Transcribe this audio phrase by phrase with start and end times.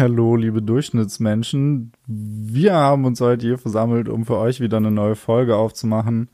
[0.00, 1.92] Hallo, liebe Durchschnittsmenschen.
[2.06, 6.30] Wir haben uns heute hier versammelt, um für euch wieder eine neue Folge aufzumachen.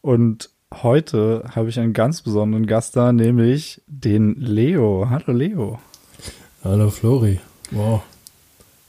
[0.00, 0.50] Und
[0.82, 5.06] heute habe ich einen ganz besonderen Gast da, nämlich den Leo.
[5.10, 5.78] Hallo Leo.
[6.64, 7.38] Hallo Flori.
[7.70, 8.02] Wow.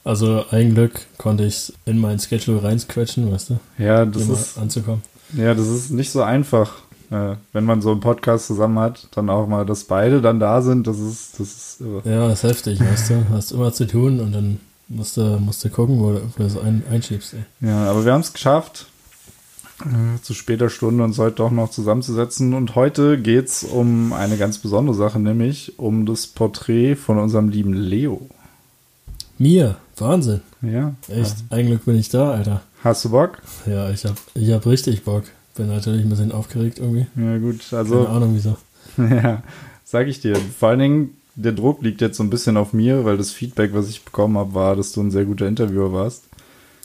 [0.03, 3.59] Also ein Glück konnte ich in mein Schedule reinsquetschen, weißt du?
[3.77, 5.03] Ja, das ist anzukommen.
[5.37, 6.81] Ja, das ist nicht so einfach
[7.11, 10.61] äh, wenn man so einen Podcast zusammen hat, dann auch mal, dass beide dann da
[10.61, 12.01] sind, das ist, das ist irre.
[12.05, 13.25] Ja, das ist heftig, weißt du.
[13.31, 16.57] Hast immer zu tun und dann musst du, musst du gucken, wo, wo du es
[16.57, 17.33] ein, einschiebst.
[17.33, 17.67] Ey.
[17.67, 18.87] Ja, aber wir haben es geschafft,
[19.81, 22.53] äh, zu später Stunde uns heute doch noch zusammenzusetzen.
[22.53, 27.49] Und heute geht es um eine ganz besondere Sache, nämlich um das Porträt von unserem
[27.49, 28.29] lieben Leo.
[29.37, 29.75] Mir?
[29.97, 30.41] Wahnsinn.
[30.61, 30.93] Ja.
[31.07, 32.61] Echt, ein Glück bin ich da, Alter.
[32.83, 33.41] Hast du Bock?
[33.65, 35.23] Ja, ich hab, ich hab richtig Bock.
[35.55, 37.07] Bin natürlich ein bisschen aufgeregt irgendwie.
[37.15, 38.03] Ja, gut, also.
[38.03, 38.57] Keine Ahnung, wieso.
[38.97, 39.41] ja,
[39.83, 40.35] sag ich dir.
[40.35, 43.73] Vor allen Dingen, der Druck liegt jetzt so ein bisschen auf mir, weil das Feedback,
[43.73, 46.23] was ich bekommen habe, war, dass du ein sehr guter Interviewer warst.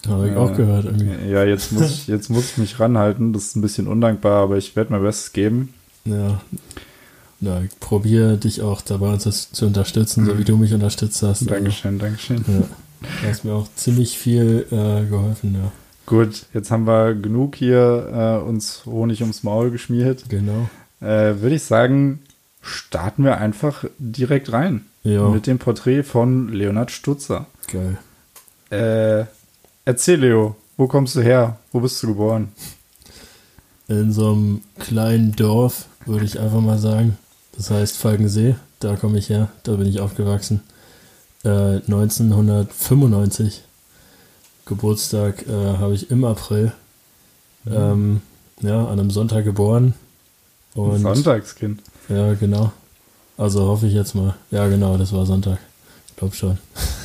[0.09, 1.31] Habe ich äh, auch gehört irgendwie.
[1.31, 3.33] Ja, jetzt muss, ich, jetzt muss ich mich ranhalten.
[3.33, 5.75] Das ist ein bisschen undankbar, aber ich werde mein Bestes geben.
[6.05, 6.41] Ja.
[7.41, 11.51] Ja, ich probiere dich auch dabei zu, zu unterstützen, so wie du mich unterstützt hast.
[11.51, 12.45] Dankeschön, also, Dankeschön.
[12.47, 12.65] Ja.
[13.23, 15.73] Du hast mir auch ziemlich viel äh, geholfen, ja.
[16.11, 20.25] Gut, jetzt haben wir genug hier äh, uns Honig ums Maul geschmiert.
[20.29, 20.69] Genau.
[21.01, 22.19] Äh, Würde ich sagen,
[22.61, 24.87] starten wir einfach direkt rein.
[25.05, 25.29] Ja.
[25.29, 27.47] Mit dem Porträt von Leonhard Stutzer.
[27.69, 27.99] Geil.
[28.71, 29.27] Äh,
[29.85, 31.61] erzähl, Leo, wo kommst du her?
[31.71, 32.49] Wo bist du geboren?
[33.87, 37.19] In so einem kleinen Dorf, würde ich einfach mal sagen.
[37.57, 40.63] Das heißt Falkensee, da komme ich her, da bin ich aufgewachsen.
[41.45, 43.63] Äh, 1995
[44.67, 46.73] Geburtstag äh, habe ich im April.
[47.65, 47.73] Mhm.
[47.73, 48.21] Ähm,
[48.63, 49.95] ja, an einem Sonntag geboren.
[50.75, 51.83] Und, Sonntagskind.
[52.09, 52.73] Ja, genau.
[53.37, 54.37] Also hoffe ich jetzt mal.
[54.51, 55.59] Ja, genau, das war Sonntag.
[56.09, 56.59] Ich glaube schon.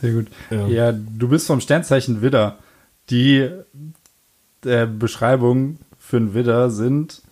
[0.00, 0.28] Sehr gut.
[0.50, 0.66] Ja.
[0.68, 0.92] ja.
[0.92, 2.58] du bist vom Sternzeichen Widder.
[3.10, 3.48] Die
[4.64, 7.22] äh, Beschreibungen für einen Widder sind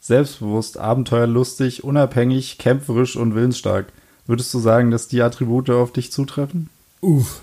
[0.00, 3.92] selbstbewusst, abenteuerlustig, unabhängig, kämpferisch und willensstark.
[4.26, 6.68] Würdest du sagen, dass die Attribute auf dich zutreffen?
[7.00, 7.40] Uff,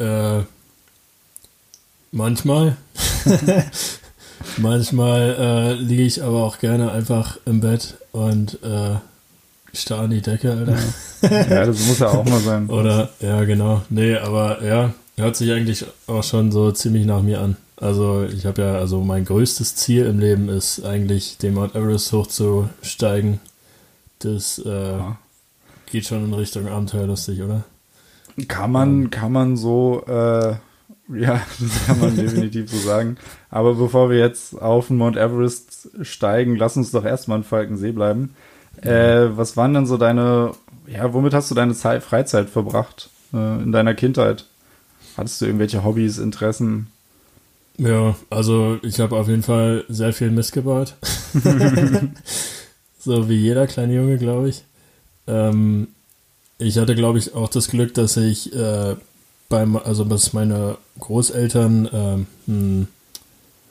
[0.00, 0.42] äh,
[2.12, 2.76] manchmal.
[4.56, 8.96] manchmal äh, liege ich aber auch gerne einfach im Bett und äh,
[9.72, 10.78] starr an die Decke, Alter.
[11.50, 12.66] ja, das muss ja auch mal sein.
[12.70, 13.82] Oder, ja, genau.
[13.90, 17.56] Nee, aber ja, hört sich eigentlich auch schon so ziemlich nach mir an.
[17.76, 22.12] Also ich habe ja, also mein größtes Ziel im Leben ist eigentlich, den Mount Everest
[22.12, 23.40] hochzusteigen.
[24.18, 25.18] Das äh, ja.
[25.90, 27.64] geht schon in Richtung Abenteuerlustig, oder?
[28.48, 30.54] Kann man, kann man so, äh,
[31.14, 33.16] ja, das kann man definitiv so sagen.
[33.50, 37.92] Aber bevor wir jetzt auf den Mount Everest steigen, lass uns doch erstmal in Falkensee
[37.92, 38.34] bleiben.
[38.82, 40.52] Äh, was waren denn so deine,
[40.86, 44.46] ja, womit hast du deine Zeit, Freizeit verbracht äh, in deiner Kindheit?
[45.16, 46.86] Hattest du irgendwelche Hobbys, Interessen?
[47.76, 50.94] Ja, also ich habe auf jeden Fall sehr viel Mist gebaut.
[52.98, 54.64] so wie jeder kleine Junge, glaube ich.
[55.26, 55.88] Ähm,
[56.60, 58.94] ich hatte, glaube ich, auch das Glück, dass ich äh,
[59.48, 62.88] beim, also dass meine Großeltern äh, einen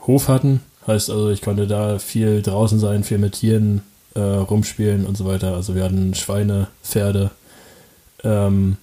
[0.06, 0.62] Hof hatten.
[0.88, 3.82] Heißt also, ich konnte da viel draußen sein, viel mit Tieren
[4.16, 5.54] äh, rumspielen und so weiter.
[5.54, 7.32] Also wir hatten Schweine, Pferde,
[8.24, 8.78] ähm,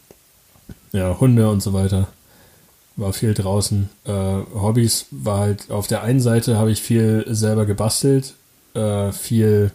[0.92, 2.08] ja, Hunde und so weiter.
[2.94, 3.90] War viel draußen.
[4.04, 8.34] Äh, Hobbys war halt, auf der einen Seite habe ich viel selber gebastelt,
[8.74, 9.72] äh, viel,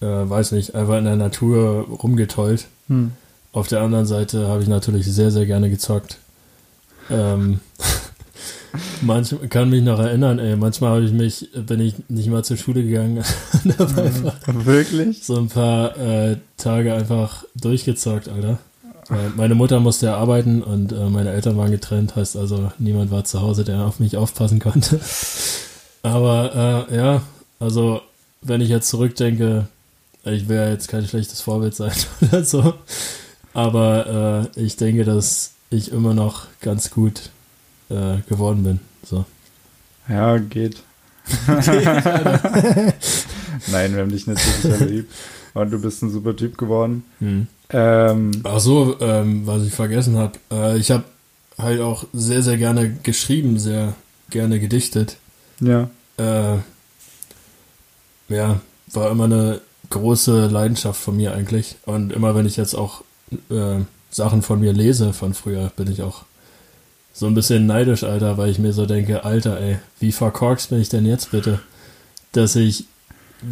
[0.00, 3.12] äh, weiß nicht, einfach in der Natur rumgetollt hm.
[3.52, 6.18] Auf der anderen Seite habe ich natürlich sehr, sehr gerne gezockt.
[7.10, 7.60] Ähm,
[9.00, 12.56] manchmal kann mich noch erinnern, ey, manchmal habe ich mich, bin ich nicht mal zur
[12.56, 13.24] Schule gegangen.
[13.64, 14.64] Mhm.
[14.64, 15.24] Wirklich?
[15.24, 18.58] So ein paar äh, Tage einfach durchgezockt, Alter.
[19.36, 23.24] Meine Mutter musste ja arbeiten und äh, meine Eltern waren getrennt, heißt also, niemand war
[23.24, 25.00] zu Hause, der auf mich aufpassen konnte.
[26.02, 27.22] Aber äh, ja,
[27.58, 28.02] also
[28.42, 29.66] wenn ich jetzt zurückdenke,
[30.32, 32.74] ich will ja jetzt kein schlechtes Vorbild sein oder so.
[33.54, 37.30] Aber äh, ich denke, dass ich immer noch ganz gut
[37.90, 38.80] äh, geworden bin.
[39.04, 39.24] So.
[40.08, 40.82] Ja, geht.
[43.66, 45.10] Nein, wir haben dich natürlich sehr lieb.
[45.54, 47.04] Und du bist ein super Typ geworden.
[47.18, 47.48] Hm.
[47.70, 50.38] Ähm, Ach so, ähm, was ich vergessen habe.
[50.50, 51.04] Äh, ich habe
[51.58, 53.94] halt auch sehr, sehr gerne geschrieben, sehr
[54.30, 55.16] gerne gedichtet.
[55.60, 55.90] Ja.
[56.16, 56.58] Äh,
[58.28, 58.60] ja,
[58.92, 59.60] war immer eine
[59.90, 61.76] große Leidenschaft von mir eigentlich.
[61.86, 63.02] Und immer wenn ich jetzt auch
[63.50, 63.80] äh,
[64.10, 66.24] Sachen von mir lese von früher, bin ich auch
[67.12, 70.80] so ein bisschen neidisch, Alter, weil ich mir so denke, Alter, ey, wie verkorkst bin
[70.80, 71.60] ich denn jetzt bitte,
[72.32, 72.84] dass ich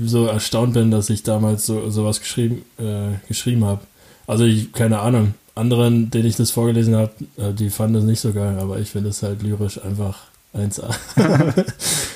[0.05, 3.81] so erstaunt bin, dass ich damals so sowas geschrieben, äh, geschrieben habe.
[4.27, 8.21] Also ich, keine Ahnung, anderen, denen ich das vorgelesen habe, äh, die fanden es nicht
[8.21, 10.25] so geil, aber ich finde es halt lyrisch einfach
[10.55, 10.95] 1A.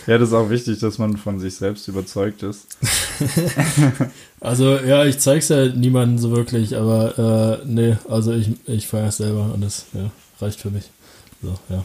[0.06, 2.66] ja, das ist auch wichtig, dass man von sich selbst überzeugt ist.
[4.40, 9.08] also, ja, ich zeig's ja niemandem so wirklich, aber äh, nee, also ich, ich feiere
[9.08, 10.10] es selber und das ja,
[10.40, 10.90] reicht für mich.
[11.42, 11.84] So, ja.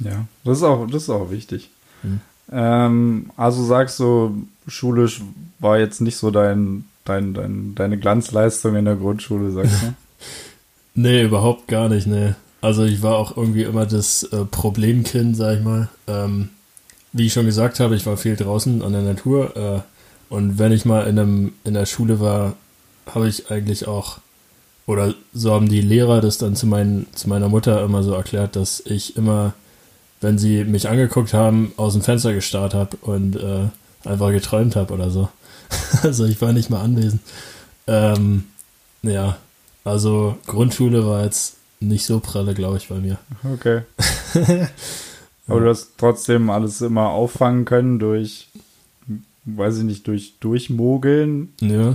[0.00, 1.70] Ja, das ist auch, das ist auch wichtig.
[2.02, 2.20] Hm.
[2.50, 5.20] Ähm, also sagst du, schulisch
[5.58, 9.94] war jetzt nicht so dein, dein, dein, deine Glanzleistung in der Grundschule, sagst du?
[10.94, 12.34] nee, überhaupt gar nicht, nee.
[12.62, 15.88] Also ich war auch irgendwie immer das äh, Problemkind, sag ich mal.
[16.06, 16.50] Ähm,
[17.12, 19.56] wie ich schon gesagt habe, ich war viel draußen an der Natur.
[19.56, 19.80] Äh,
[20.32, 22.54] und wenn ich mal in, einem, in der Schule war,
[23.12, 24.18] habe ich eigentlich auch,
[24.86, 28.54] oder so haben die Lehrer das dann zu, mein, zu meiner Mutter immer so erklärt,
[28.54, 29.54] dass ich immer,
[30.20, 33.68] wenn sie mich angeguckt haben, aus dem Fenster gestarrt habe und äh,
[34.08, 35.28] einfach geträumt habe oder so.
[36.04, 37.22] also ich war nicht mal anwesend.
[37.88, 38.44] Ähm,
[39.02, 39.36] ja,
[39.82, 43.18] also Grundschule war jetzt nicht so pralle, glaube ich, bei mir.
[43.44, 43.82] Okay.
[45.46, 48.48] Aber du hast trotzdem alles immer auffangen können durch,
[49.44, 51.52] weiß ich nicht, durch Durchmogeln.
[51.60, 51.94] Ja.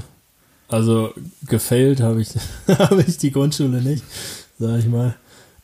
[0.70, 1.14] Also
[1.48, 2.30] gefailt habe ich,
[2.68, 4.04] hab ich die Grundschule nicht,
[4.60, 5.16] sag ich mal.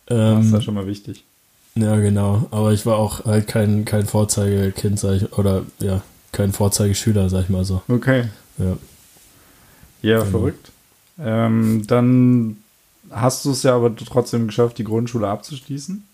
[0.08, 1.24] Ähm, das ist ja schon mal wichtig.
[1.76, 2.48] Ja, genau.
[2.52, 7.44] Aber ich war auch halt kein, kein Vorzeigekind, sag ich, oder ja, kein Vorzeigeschüler, sag
[7.44, 7.82] ich mal so.
[7.88, 8.26] Okay.
[8.58, 8.78] Ja.
[10.02, 10.32] Ja, genau.
[10.32, 10.72] verrückt.
[11.20, 12.58] Ähm, dann
[13.14, 16.08] hast du es ja aber trotzdem geschafft, die Grundschule abzuschließen.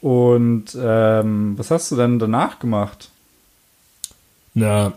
[0.00, 3.10] Und ähm, was hast du denn danach gemacht?
[4.54, 4.92] Na,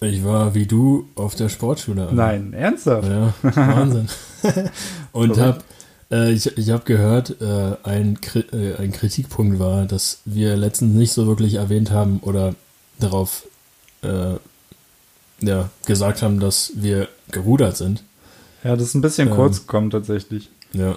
[0.00, 2.08] ich war wie du auf der Sportschule.
[2.12, 3.08] Nein, ernsthaft?
[3.08, 4.08] Ja, Wahnsinn.
[5.12, 5.62] Und hab,
[6.10, 8.18] äh, ich, ich habe gehört, äh, ein,
[8.52, 12.54] äh, ein Kritikpunkt war, dass wir letztens nicht so wirklich erwähnt haben oder
[12.98, 13.46] darauf
[14.02, 14.34] äh,
[15.40, 18.02] ja, gesagt haben, dass wir gerudert sind.
[18.64, 20.50] Ja, das ist ein bisschen ähm, kurz gekommen tatsächlich.
[20.72, 20.96] Ja.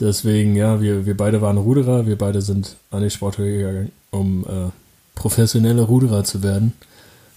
[0.00, 4.44] Deswegen, ja, wir, wir beide waren Ruderer, wir beide sind an die Sportschule gegangen, um
[4.44, 4.70] äh,
[5.14, 6.72] professionelle Ruderer zu werden.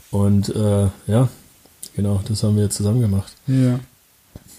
[0.09, 1.29] Und äh, ja,
[1.95, 3.33] genau, das haben wir zusammen gemacht.
[3.45, 3.79] Ja.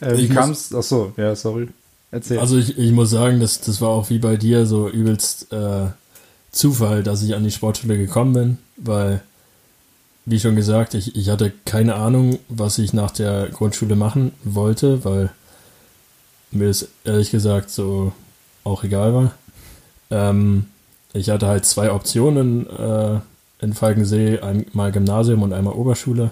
[0.00, 0.72] Äh, wie kam es?
[0.72, 1.69] Achso, ja, sorry.
[2.10, 2.38] Erzähl.
[2.38, 5.86] Also ich, ich muss sagen, das, das war auch wie bei dir so übelst äh,
[6.52, 9.22] Zufall, dass ich an die Sportschule gekommen bin, weil
[10.28, 15.04] wie schon gesagt, ich, ich hatte keine Ahnung, was ich nach der Grundschule machen wollte,
[15.04, 15.30] weil
[16.50, 18.12] mir es ehrlich gesagt so
[18.64, 19.32] auch egal war.
[20.10, 20.66] Ähm,
[21.12, 23.20] ich hatte halt zwei Optionen äh,
[23.60, 26.30] in Falkensee, einmal Gymnasium und einmal Oberschule.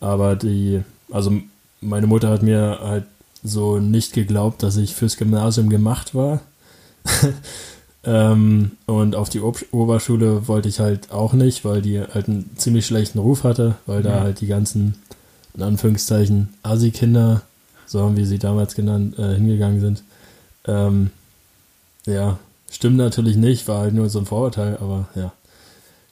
[0.00, 1.32] Aber die, also
[1.80, 3.04] meine Mutter hat mir halt
[3.42, 6.40] so nicht geglaubt, dass ich fürs Gymnasium gemacht war.
[8.06, 12.50] Ähm, und auf die Ob Oberschule wollte ich halt auch nicht, weil die halt einen
[12.56, 14.94] ziemlich schlechten Ruf hatte, weil da halt die ganzen,
[15.54, 17.42] in Anführungszeichen, Asi-Kinder,
[17.84, 20.04] so haben wir sie damals genannt, äh, hingegangen sind.
[20.68, 21.10] Ähm,
[22.06, 22.38] ja,
[22.70, 25.32] stimmt natürlich nicht, war halt nur so ein Vorurteil, aber ja.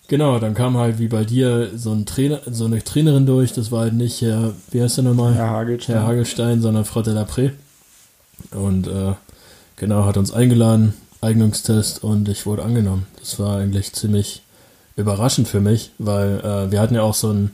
[0.08, 3.70] Genau, dann kam halt wie bei dir so ein Trainer, so eine Trainerin durch, das
[3.70, 5.34] war halt nicht Herr, wie heißt der nochmal?
[5.34, 5.96] Herr Hagelstein.
[5.96, 7.52] Herr Hagelstein, sondern Frau Delapré.
[8.50, 9.12] Und äh,
[9.76, 10.92] genau, hat uns eingeladen,
[11.24, 13.06] Eignungstest und ich wurde angenommen.
[13.20, 14.42] Das war eigentlich ziemlich
[14.96, 17.50] überraschend für mich, weil äh, wir hatten ja auch so ein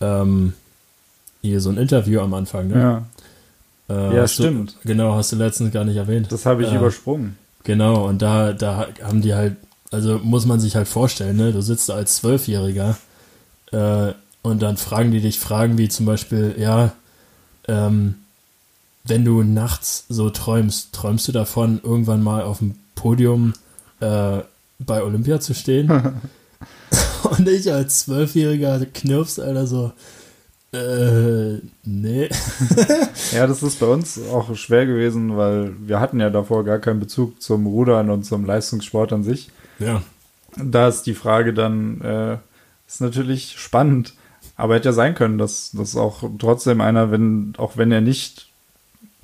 [0.00, 0.54] ähm,
[1.42, 2.68] hier so ein Interview am Anfang.
[2.68, 3.04] Ne?
[3.88, 4.76] Ja, äh, ja stimmt.
[4.82, 6.30] Du, genau, hast du letztens gar nicht erwähnt.
[6.30, 7.36] Das habe ich äh, übersprungen.
[7.64, 9.56] Genau, und da, da haben die halt,
[9.90, 11.52] also muss man sich halt vorstellen, ne?
[11.52, 12.96] du sitzt da als Zwölfjähriger
[13.72, 14.12] äh,
[14.42, 16.92] und dann fragen die dich Fragen wie zum Beispiel, ja,
[17.66, 18.14] ähm,
[19.06, 23.54] wenn du nachts so träumst, träumst du davon, irgendwann mal auf dem Podium
[24.00, 24.38] äh,
[24.78, 25.90] bei Olympia zu stehen?
[27.38, 29.92] Und ich als Zwölfjähriger knirps, Alter, so,
[30.72, 32.28] äh, nee.
[33.32, 37.00] ja, das ist bei uns auch schwer gewesen, weil wir hatten ja davor gar keinen
[37.00, 39.50] Bezug zum Rudern und zum Leistungssport an sich.
[39.78, 40.02] Ja.
[40.56, 42.38] Da ist die Frage dann, äh,
[42.86, 44.14] ist natürlich spannend,
[44.56, 48.45] aber hätte ja sein können, dass, dass auch trotzdem einer, wenn, auch wenn er nicht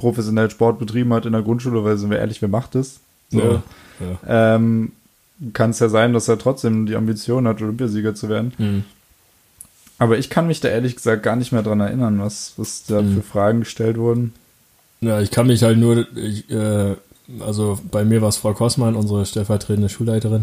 [0.03, 3.01] professionell Sport betrieben hat in der Grundschule, weil sind wir ehrlich, wer macht das?
[3.31, 3.41] So.
[3.41, 3.63] Ja,
[4.01, 4.57] ja.
[4.57, 4.93] Ähm,
[5.53, 8.53] kann es ja sein, dass er trotzdem die Ambition hat, Olympiasieger zu werden.
[8.59, 8.85] Mhm.
[9.99, 13.01] Aber ich kann mich da ehrlich gesagt gar nicht mehr dran erinnern, was, was da
[13.01, 13.17] mhm.
[13.17, 14.35] für Fragen gestellt wurden.
[15.01, 16.97] Ja, ich kann mich halt nur, ich, äh,
[17.41, 20.43] also bei mir war es Frau Kossmann, unsere stellvertretende Schulleiterin.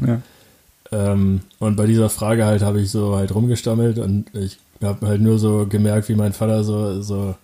[0.92, 1.12] Ja.
[1.12, 5.22] Ähm, und bei dieser Frage halt habe ich so halt rumgestammelt und ich habe halt
[5.22, 7.36] nur so gemerkt, wie mein Vater so, so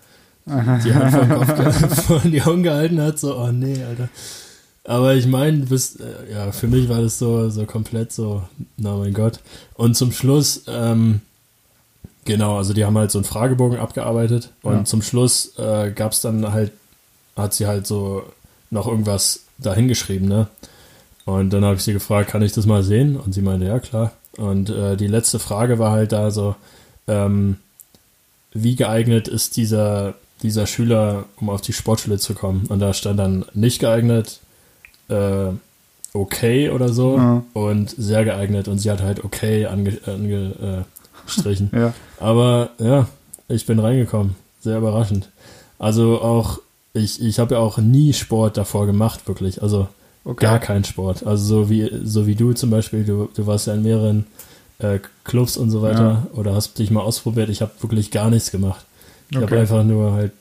[0.45, 4.09] die Hand vor, die Augen gehalten hat, so, oh nee, Alter.
[4.83, 8.43] Aber ich meine, äh, ja, für mich war das so, so komplett so,
[8.77, 9.39] na mein Gott.
[9.73, 11.21] Und zum Schluss, ähm,
[12.25, 14.85] genau, also die haben halt so einen Fragebogen abgearbeitet und ja.
[14.85, 16.71] zum Schluss äh, gab es dann halt
[17.35, 18.23] hat sie halt so
[18.69, 20.47] noch irgendwas dahingeschrieben, ne?
[21.25, 23.17] Und dann habe ich sie gefragt, kann ich das mal sehen?
[23.17, 24.11] Und sie meinte, ja klar.
[24.37, 26.55] Und äh, die letzte Frage war halt da so,
[27.07, 27.57] ähm,
[28.53, 30.13] wie geeignet ist dieser,
[30.45, 32.65] dieser Schüler, um auf die Sportschule zu kommen?
[32.69, 34.39] Und da stand dann nicht geeignet,
[35.09, 35.47] äh,
[36.13, 37.43] okay oder so ja.
[37.53, 38.67] und sehr geeignet.
[38.67, 41.69] Und sie hat halt okay angestrichen.
[41.71, 41.93] Ange, äh, ja.
[42.19, 43.07] Aber ja,
[43.47, 44.35] ich bin reingekommen.
[44.61, 45.29] Sehr überraschend.
[45.77, 46.59] Also auch,
[46.93, 49.61] ich, ich habe ja auch nie Sport davor gemacht, wirklich.
[49.61, 49.87] Also
[50.23, 50.45] okay.
[50.45, 51.25] gar keinen Sport.
[51.25, 54.25] Also so wie, so wie du zum Beispiel, du, du warst ja in mehreren
[54.79, 56.39] äh, Clubs und so weiter ja.
[56.39, 57.49] oder hast dich mal ausprobiert.
[57.49, 58.85] Ich habe wirklich gar nichts gemacht.
[59.29, 59.46] Ich okay.
[59.46, 60.32] habe einfach nur halt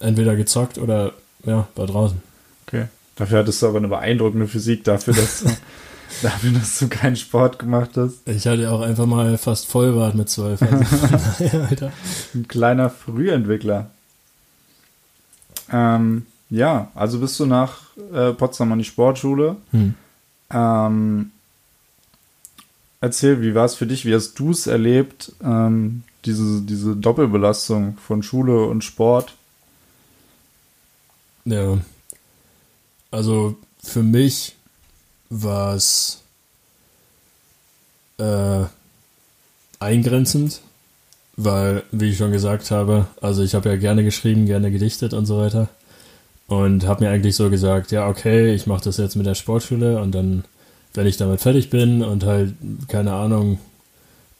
[0.00, 1.12] entweder gezockt oder
[1.44, 2.20] ja, war draußen.
[2.66, 2.86] Okay.
[3.16, 5.44] Dafür hattest du aber eine beeindruckende Physik, dafür, dass,
[6.22, 8.26] dafür, dass du keinen Sport gemacht hast.
[8.26, 10.62] Ich hatte auch einfach mal fast Vollbart mit zwölf.
[10.62, 11.92] Also, Alter.
[12.34, 13.90] Ein kleiner Frühentwickler.
[15.72, 19.56] Ähm, ja, also bist du nach äh, Potsdam an die Sportschule.
[19.70, 19.94] Hm.
[20.52, 21.30] Ähm,
[23.00, 24.04] erzähl, wie war es für dich?
[24.04, 29.34] Wie hast du es erlebt, ähm, diese, diese Doppelbelastung von Schule und Sport?
[31.44, 31.78] Ja,
[33.10, 34.54] also für mich
[35.30, 36.22] war es
[38.18, 38.64] äh,
[39.78, 40.60] eingrenzend,
[41.36, 45.26] weil, wie ich schon gesagt habe, also ich habe ja gerne geschrieben, gerne gedichtet und
[45.26, 45.68] so weiter.
[46.46, 50.00] Und habe mir eigentlich so gesagt, ja, okay, ich mache das jetzt mit der Sportschule
[50.00, 50.44] und dann,
[50.94, 52.54] wenn ich damit fertig bin und halt,
[52.88, 53.60] keine Ahnung,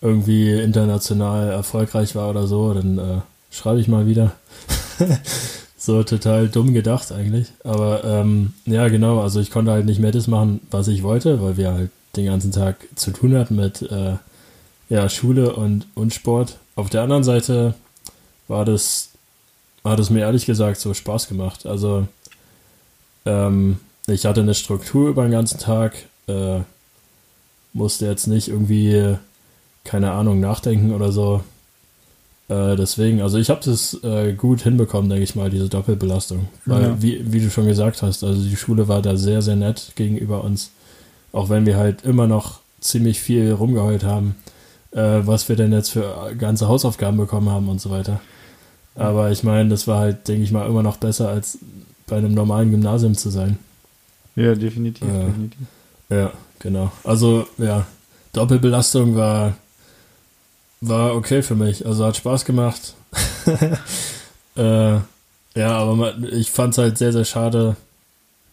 [0.01, 4.33] irgendwie international erfolgreich war oder so, dann äh, schreibe ich mal wieder.
[5.77, 7.49] so total dumm gedacht eigentlich.
[7.65, 11.41] Aber ähm, ja, genau, also ich konnte halt nicht mehr das machen, was ich wollte,
[11.43, 14.17] weil wir halt den ganzen Tag zu tun hatten mit äh,
[14.89, 16.59] ja, Schule und, und Sport.
[16.75, 17.75] Auf der anderen Seite
[18.49, 19.11] war das,
[19.85, 21.65] hat es mir ehrlich gesagt so Spaß gemacht.
[21.65, 22.07] Also
[23.25, 25.95] ähm, ich hatte eine Struktur über den ganzen Tag,
[26.27, 26.61] äh,
[27.73, 29.17] musste jetzt nicht irgendwie,
[29.85, 31.43] keine Ahnung, nachdenken oder so.
[32.49, 36.49] Äh, deswegen, also ich habe das äh, gut hinbekommen, denke ich mal, diese Doppelbelastung.
[36.67, 37.03] Weil, ja.
[37.03, 40.43] wie, wie du schon gesagt hast, also die Schule war da sehr, sehr nett gegenüber
[40.43, 40.71] uns.
[41.33, 44.35] Auch wenn wir halt immer noch ziemlich viel rumgeheult haben,
[44.91, 48.21] äh, was wir denn jetzt für ganze Hausaufgaben bekommen haben und so weiter.
[48.97, 51.59] Aber ich meine, das war halt, denke ich mal, immer noch besser, als
[52.09, 53.59] bei einem normalen Gymnasium zu sein.
[54.35, 55.67] Ja, definitiv, äh, definitiv.
[56.09, 56.91] Ja, genau.
[57.05, 57.87] Also, ja,
[58.33, 59.55] Doppelbelastung war
[60.81, 61.87] war okay für mich.
[61.87, 62.95] Also hat Spaß gemacht.
[64.57, 64.99] äh,
[65.55, 67.77] ja, aber man, ich fand es halt sehr, sehr schade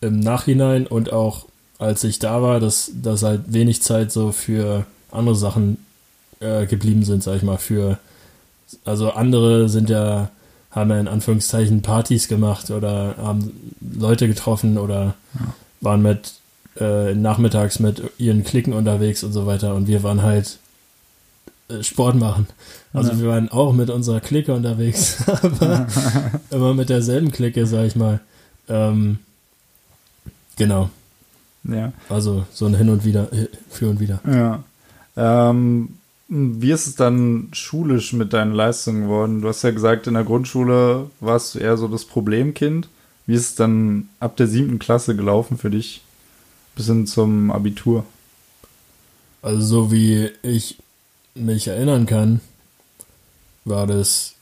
[0.01, 1.45] im Nachhinein und auch
[1.79, 5.85] als ich da war, dass, dass halt wenig Zeit so für andere Sachen
[6.39, 7.57] äh, geblieben sind, sag ich mal.
[7.57, 7.99] Für
[8.83, 10.29] also andere sind ja,
[10.71, 15.53] haben ja in Anführungszeichen Partys gemacht oder haben Leute getroffen oder ja.
[15.81, 16.33] waren mit
[16.79, 19.75] äh, nachmittags mit ihren Klicken unterwegs und so weiter.
[19.75, 20.57] Und wir waren halt
[21.81, 22.47] Sport machen.
[22.93, 23.19] Also ja.
[23.19, 25.87] wir waren auch mit unserer Clique unterwegs, aber
[26.49, 28.21] immer mit derselben Clique, sag ich mal.
[28.69, 29.19] Ähm,
[30.55, 30.89] genau.
[31.63, 31.91] Ja.
[32.09, 34.21] Also so ein Hin und Wieder, äh, für und wieder.
[34.25, 34.63] Ja.
[35.17, 35.89] Ähm,
[36.29, 39.41] wie ist es dann schulisch mit deinen Leistungen geworden?
[39.41, 42.89] Du hast ja gesagt, in der Grundschule warst du eher so das Problemkind.
[43.25, 46.01] Wie ist es dann ab der siebten Klasse gelaufen für dich
[46.75, 48.05] bis hin zum Abitur?
[49.41, 50.77] Also so wie ich
[51.39, 52.41] mich erinnern kann,
[53.65, 54.33] war das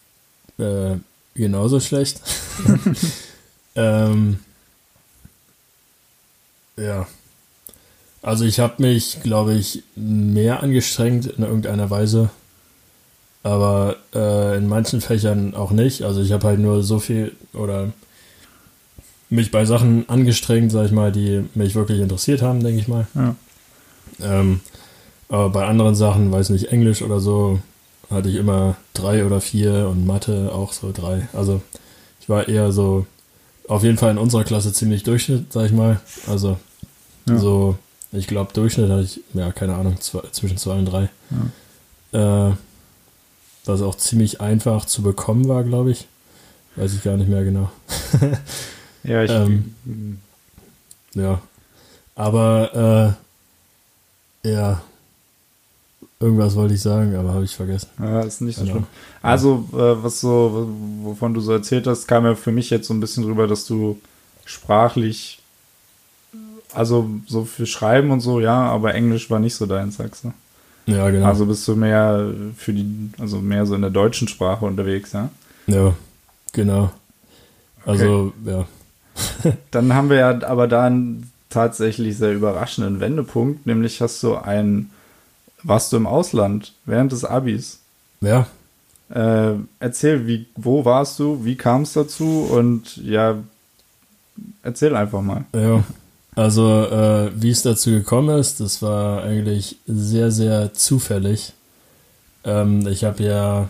[0.57, 0.95] äh,
[1.35, 2.21] genauso schlecht.
[3.75, 4.39] ähm,
[6.77, 7.07] ja.
[8.21, 12.29] Also ich habe mich, glaube ich, mehr angestrengt in irgendeiner Weise,
[13.43, 16.01] aber äh, in manchen Fächern auch nicht.
[16.01, 17.93] Also ich habe halt nur so viel oder
[19.29, 23.07] mich bei Sachen angestrengt, sag ich mal, die mich wirklich interessiert haben, denke ich mal.
[23.13, 23.35] Ja.
[24.21, 24.61] Ähm,
[25.29, 27.60] aber bei anderen Sachen, weiß nicht, Englisch oder so,
[28.10, 31.27] hatte ich immer drei oder vier und Mathe auch so drei.
[31.34, 31.62] Also
[32.22, 33.05] ich war eher so,
[33.67, 36.00] auf jeden Fall in unserer Klasse ziemlich Durchschnitt, sag ich mal.
[36.27, 36.58] Also
[37.27, 37.38] ja.
[37.38, 37.77] so,
[38.12, 41.10] ich glaube Durchschnitt hatte ich, ja, keine Ahnung, zwei, zwischen zwei und drei.
[42.12, 42.50] Ja.
[42.50, 42.53] Äh,
[43.65, 46.08] was auch ziemlich einfach zu bekommen war, glaube ich.
[46.75, 47.72] Weiß ich gar nicht mehr genau.
[49.03, 49.32] ja, ich.
[49.32, 50.20] ähm,
[51.13, 51.41] ja.
[52.15, 53.17] Aber
[54.44, 54.82] äh, ja,
[56.19, 57.89] Irgendwas wollte ich sagen, aber habe ich vergessen.
[58.00, 58.74] Ja, ist nicht so genau.
[58.74, 58.88] schlimm.
[59.22, 60.69] Also, äh, was so,
[61.01, 63.65] wovon du so erzählt hast, kam ja für mich jetzt so ein bisschen rüber, dass
[63.65, 64.00] du
[64.45, 65.39] sprachlich,
[66.74, 70.34] also so für Schreiben und so, ja, aber Englisch war nicht so dein, sagst du.
[70.86, 71.25] Ja, genau.
[71.25, 75.29] Also bist du mehr für die, also mehr so in der deutschen Sprache unterwegs, ja?
[75.67, 75.95] Ja,
[76.53, 76.91] genau.
[77.86, 78.51] Also, okay.
[78.51, 79.53] ja.
[79.72, 84.91] dann haben wir ja aber da einen tatsächlich sehr überraschenden Wendepunkt, nämlich hast du ein,
[85.65, 87.79] warst du im Ausland während des Abis.
[88.22, 88.48] Ja.
[89.10, 93.38] Äh, erzähl, wie, wo warst du, wie kam es dazu und ja,
[94.63, 95.45] erzähl einfach mal.
[95.53, 95.84] Ja,
[96.36, 101.53] also äh, wie es dazu gekommen ist, das war eigentlich sehr, sehr zufällig.
[102.43, 103.69] Ähm, ich habe ja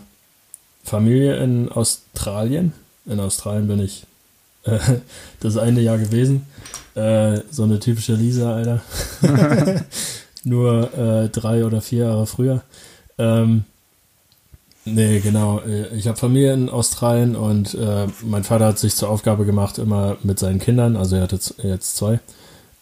[0.84, 2.74] Familie in Australien.
[3.06, 4.06] In Australien bin ich
[4.64, 4.80] äh,
[5.40, 6.46] das eine Jahr gewesen.
[6.96, 8.82] Äh, so eine typische Lisa, Alter.
[10.46, 12.62] Nur äh, drei oder vier Jahre früher.
[13.18, 13.64] Ähm,
[14.86, 15.60] nee, genau.
[15.60, 19.80] Äh, ich habe Familie in Australien und äh, mein Vater hat sich zur Aufgabe gemacht,
[19.80, 22.20] immer mit seinen Kindern, also er hat jetzt, jetzt zwei,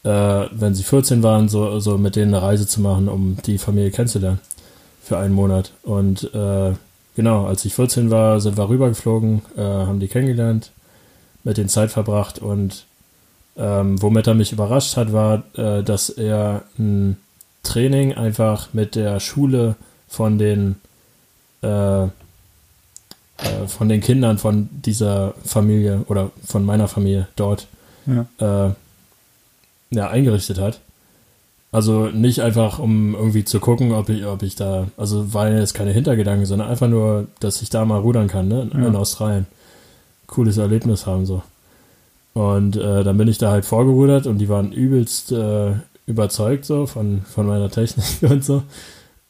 [0.03, 3.57] äh, wenn sie 14 waren, so, so mit denen eine Reise zu machen, um die
[3.57, 4.39] Familie kennenzulernen.
[5.01, 5.73] Für einen Monat.
[5.83, 6.73] Und äh,
[7.15, 10.71] genau, als ich 14 war, sind wir rübergeflogen, äh, haben die kennengelernt,
[11.43, 12.85] mit denen Zeit verbracht und
[13.57, 17.17] ähm, womit er mich überrascht hat, war, äh, dass er ein
[17.63, 19.75] Training einfach mit der Schule
[20.07, 20.75] von den
[21.61, 22.03] äh,
[23.43, 27.67] äh, von den Kindern von dieser Familie oder von meiner Familie dort
[28.05, 28.67] ja.
[28.67, 28.73] Äh,
[29.91, 30.79] ja, eingerichtet hat.
[31.71, 35.73] Also nicht einfach, um irgendwie zu gucken, ob ich, ob ich da, also war jetzt
[35.73, 38.69] keine Hintergedanken, sondern einfach nur, dass ich da mal rudern kann, ne?
[38.71, 38.87] In, ja.
[38.87, 39.47] in Australien.
[40.27, 41.41] Cooles Erlebnis haben so.
[42.33, 45.73] Und äh, dann bin ich da halt vorgerudert und die waren übelst äh,
[46.05, 48.63] überzeugt so von, von meiner Technik und so.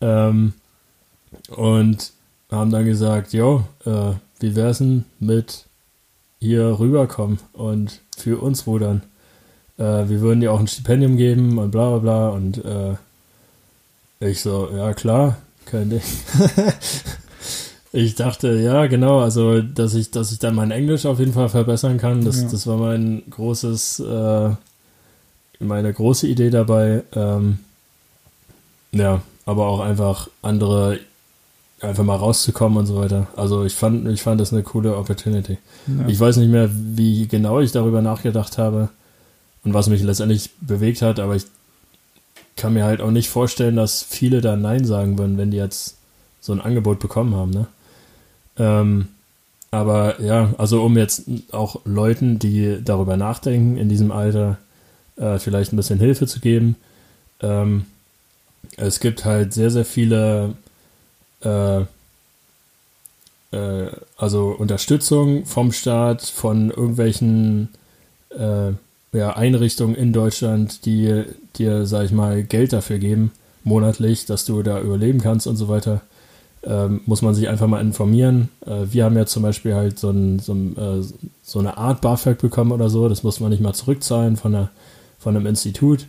[0.01, 0.53] Ähm,
[1.49, 2.11] und
[2.51, 5.65] haben dann gesagt, jo, äh, wie wär's denn mit
[6.39, 9.01] hier rüberkommen und für uns rudern?
[9.77, 12.95] Äh, wir würden dir auch ein Stipendium geben und bla bla bla und äh,
[14.19, 16.01] ich so, ja klar, kein Ding.
[17.95, 21.47] Ich dachte, ja, genau, also dass ich, dass ich dann mein Englisch auf jeden Fall
[21.47, 22.25] verbessern kann.
[22.25, 22.47] Das, ja.
[22.49, 24.49] das war mein großes, äh,
[25.63, 27.03] meine große Idee dabei.
[27.15, 27.59] Ähm,
[28.91, 30.99] ja, aber auch einfach andere
[31.81, 33.27] einfach mal rauszukommen und so weiter.
[33.35, 35.57] Also ich fand, ich fand das eine coole Opportunity.
[35.87, 36.07] Ja.
[36.07, 38.89] Ich weiß nicht mehr, wie genau ich darüber nachgedacht habe
[39.63, 41.45] und was mich letztendlich bewegt hat, aber ich
[42.55, 45.97] kann mir halt auch nicht vorstellen, dass viele da Nein sagen würden, wenn die jetzt
[46.39, 47.67] so ein Angebot bekommen haben, ne?
[48.57, 49.07] Ähm,
[49.71, 54.59] aber ja, also um jetzt auch Leuten, die darüber nachdenken, in diesem Alter
[55.17, 56.75] äh, vielleicht ein bisschen Hilfe zu geben.
[57.41, 57.85] Ähm,
[58.77, 60.55] es gibt halt sehr, sehr viele
[61.41, 61.81] äh,
[63.53, 67.69] äh, also Unterstützung vom Staat, von irgendwelchen
[68.29, 68.71] äh,
[69.15, 71.23] ja, Einrichtungen in Deutschland, die
[71.55, 73.31] dir, sag ich mal, Geld dafür geben,
[73.63, 76.01] monatlich, dass du da überleben kannst und so weiter
[76.63, 78.49] ähm, muss man sich einfach mal informieren.
[78.65, 81.03] Äh, wir haben ja zum Beispiel halt so, ein, so, ein, äh,
[81.43, 83.09] so, eine Art BAföG bekommen oder so.
[83.09, 84.69] Das muss man nicht mal zurückzahlen von, einer,
[85.23, 86.05] von einem Institut.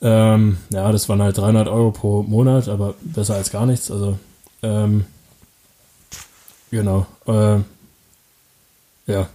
[0.00, 3.90] Ähm, ja, das waren halt 300 Euro pro Monat, aber besser als gar nichts.
[3.90, 4.18] Also,
[4.62, 5.04] ähm,
[6.70, 7.06] genau.
[7.26, 7.58] Äh,
[9.06, 9.28] ja.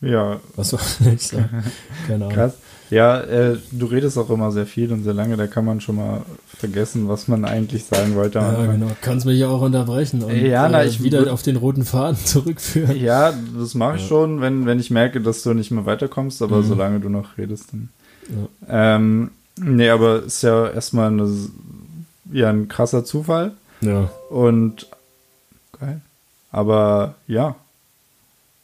[0.00, 0.40] Ja.
[0.54, 1.64] Was sagen?
[2.06, 2.32] Keine Ahnung.
[2.32, 2.54] Krass.
[2.90, 5.96] Ja, äh, du redest auch immer sehr viel und sehr lange, da kann man schon
[5.96, 8.38] mal vergessen, was man eigentlich sagen wollte.
[8.38, 8.90] Ja, genau.
[9.02, 12.16] Kannst mich ja auch unterbrechen und ja, na, äh, ich wieder auf den roten Faden
[12.24, 12.96] zurückführen.
[12.98, 14.08] Ja, das mache ich ja.
[14.08, 16.64] schon, wenn, wenn ich merke, dass du nicht mehr weiterkommst, aber mhm.
[16.64, 17.88] solange du noch redest, dann.
[18.28, 18.96] Ja.
[18.96, 21.28] Ähm, nee, aber ist ja erstmal eine,
[22.32, 23.52] ja, ein krasser Zufall.
[23.80, 24.10] Ja.
[24.30, 24.86] Und
[25.78, 26.00] geil.
[26.50, 27.56] Aber ja.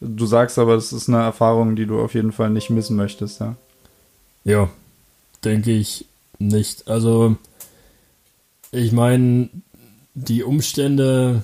[0.01, 3.41] Du sagst aber, das ist eine Erfahrung, die du auf jeden Fall nicht missen möchtest,
[3.41, 3.55] ja.
[4.45, 4.69] Ja,
[5.45, 6.07] denke ich
[6.39, 6.89] nicht.
[6.89, 7.37] Also,
[8.71, 9.49] ich meine,
[10.15, 11.43] die Umstände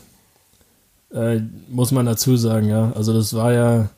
[1.13, 2.93] äh, muss man dazu sagen, ja.
[2.93, 3.89] Also, das war ja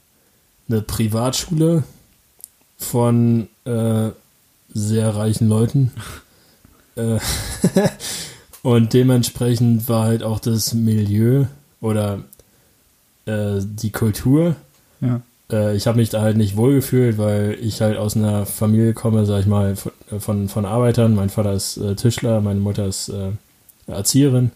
[0.68, 1.84] eine Privatschule
[2.76, 4.10] von äh,
[4.72, 5.92] sehr reichen Leuten.
[6.96, 7.18] äh,
[8.62, 11.46] und dementsprechend war halt auch das Milieu
[11.80, 12.22] oder
[13.24, 14.56] äh, die Kultur
[15.00, 18.94] ja äh, ich habe mich da halt nicht wohlgefühlt, weil ich halt aus einer Familie
[18.94, 21.14] komme, sag ich mal, von, von, von Arbeitern.
[21.14, 23.30] Mein Vater ist äh, Tischler, meine Mutter ist äh,
[23.86, 24.50] Erzieherin.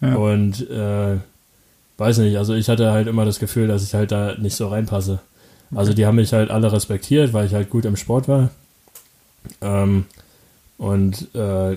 [0.00, 0.16] Ja.
[0.16, 1.16] Und äh,
[1.98, 4.68] weiß nicht, also ich hatte halt immer das Gefühl, dass ich halt da nicht so
[4.68, 5.20] reinpasse.
[5.74, 8.50] Also die haben mich halt alle respektiert, weil ich halt gut im Sport war.
[9.60, 10.06] Ähm,
[10.78, 11.76] und äh,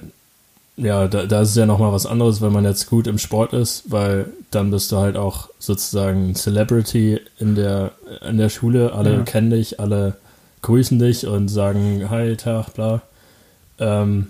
[0.77, 3.53] ja, da, da ist es ja nochmal was anderes, wenn man jetzt gut im Sport
[3.53, 7.91] ist, weil dann bist du halt auch sozusagen Celebrity in der,
[8.27, 8.93] in der Schule.
[8.93, 9.23] Alle ja.
[9.23, 10.17] kennen dich, alle
[10.61, 13.01] grüßen dich und sagen Hi, Tag, bla.
[13.79, 14.27] Ähm,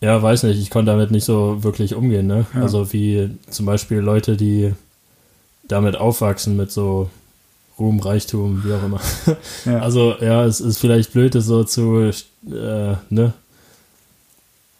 [0.00, 2.46] ja, weiß nicht, ich konnte damit nicht so wirklich umgehen, ne?
[2.54, 2.62] Ja.
[2.62, 4.72] Also wie zum Beispiel Leute, die
[5.66, 7.10] damit aufwachsen mit so
[7.78, 9.00] Ruhm, Reichtum, wie auch immer.
[9.64, 9.80] Ja.
[9.80, 13.32] Also ja, es ist vielleicht blöd, das so zu, äh, ne,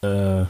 [0.05, 0.45] äh,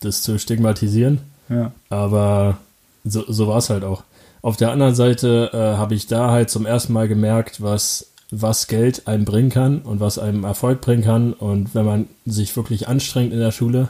[0.00, 1.72] das zu stigmatisieren, Ja.
[1.90, 2.58] aber
[3.04, 4.02] so, so war es halt auch.
[4.42, 8.66] Auf der anderen Seite äh, habe ich da halt zum ersten Mal gemerkt, was, was
[8.66, 12.88] Geld einem bringen kann und was einem Erfolg bringen kann und wenn man sich wirklich
[12.88, 13.88] anstrengt in der Schule,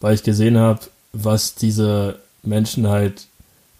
[0.00, 0.80] weil ich gesehen habe,
[1.12, 3.26] was diese Menschen halt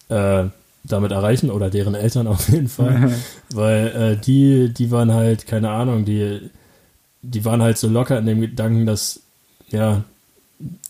[0.09, 0.45] äh,
[0.85, 3.11] damit erreichen oder deren Eltern auf jeden Fall.
[3.53, 6.49] Weil äh, die, die waren halt, keine Ahnung, die,
[7.21, 9.19] die waren halt so locker in dem Gedanken, dass,
[9.73, 10.03] ja,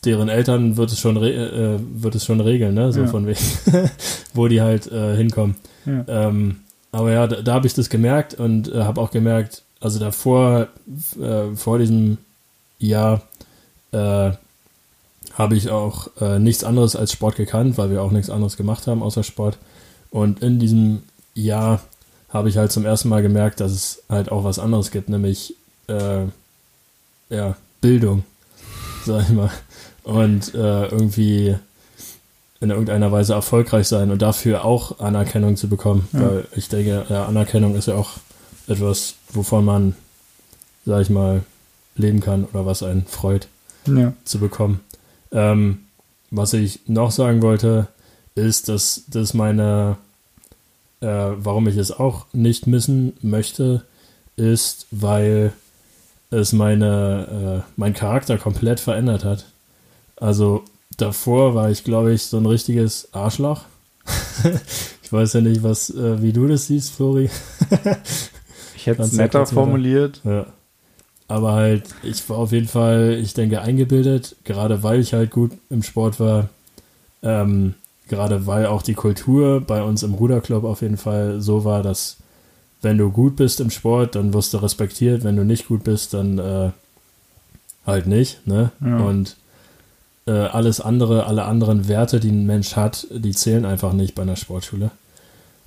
[0.05, 2.91] deren Eltern wird es schon, re äh, wird es schon regeln, ne?
[2.93, 3.07] So Ja.
[3.07, 3.39] von wegen,
[4.35, 5.55] wo die halt äh, hinkommen.
[5.85, 6.03] Ja.
[6.07, 6.57] Ähm,
[6.91, 10.67] aber ja, da, da habe ich das gemerkt und äh, habe auch gemerkt, also davor,
[11.19, 12.17] äh, vor diesem
[12.77, 13.23] Jahr,
[13.91, 14.31] äh,
[15.33, 18.85] habe ich auch äh, nichts anderes als Sport gekannt, weil wir auch nichts anderes gemacht
[18.85, 19.57] haben außer Sport.
[20.11, 21.01] Und in diesem
[21.33, 21.81] Jahr
[22.29, 25.55] habe ich halt zum ersten Mal gemerkt, dass es halt auch was anderes gibt, nämlich
[27.29, 28.23] ja, Bildung,
[29.05, 29.51] sag ich mal.
[30.03, 31.55] Und äh, irgendwie
[32.59, 36.07] in irgendeiner Weise erfolgreich sein und dafür auch Anerkennung zu bekommen.
[36.13, 36.21] Ja.
[36.21, 38.11] Weil ich denke, ja, Anerkennung ist ja auch
[38.67, 39.95] etwas, wovon man,
[40.85, 41.41] sag ich mal,
[41.95, 43.47] leben kann oder was einen freut
[43.85, 44.13] Ja.
[44.23, 44.79] zu bekommen.
[45.31, 45.79] Ähm,
[46.31, 47.87] was ich noch sagen wollte,
[48.35, 49.97] ist, dass das meine,
[51.01, 53.83] äh, warum ich es auch nicht missen möchte,
[54.35, 55.53] ist, weil
[56.33, 59.45] es meine, äh, mein Charakter komplett verändert hat.
[60.17, 60.63] Also
[60.97, 63.63] davor war ich, glaube ich, so ein richtiges Arschloch.
[65.03, 67.29] ich weiß ja nicht, was, äh, wie du das siehst, Flori.
[68.83, 70.19] Ich hätte es netter formuliert.
[70.25, 70.45] Ja.
[71.29, 75.51] Aber halt, ich war auf jeden Fall, ich denke, eingebildet, gerade weil ich halt gut
[75.69, 76.49] im Sport war.
[77.21, 77.75] Ähm,
[78.09, 82.17] gerade weil auch die Kultur bei uns im Ruderclub auf jeden Fall so war, dass
[82.83, 85.23] wenn du gut bist im Sport, dann wirst du respektiert.
[85.23, 86.71] Wenn du nicht gut bist, dann äh,
[87.85, 88.45] halt nicht.
[88.45, 88.71] Ne?
[88.81, 88.97] Ja.
[88.97, 89.37] Und
[90.27, 94.21] äh, alles andere, alle anderen Werte, die ein Mensch hat, die zählen einfach nicht bei
[94.21, 94.91] einer Sportschule.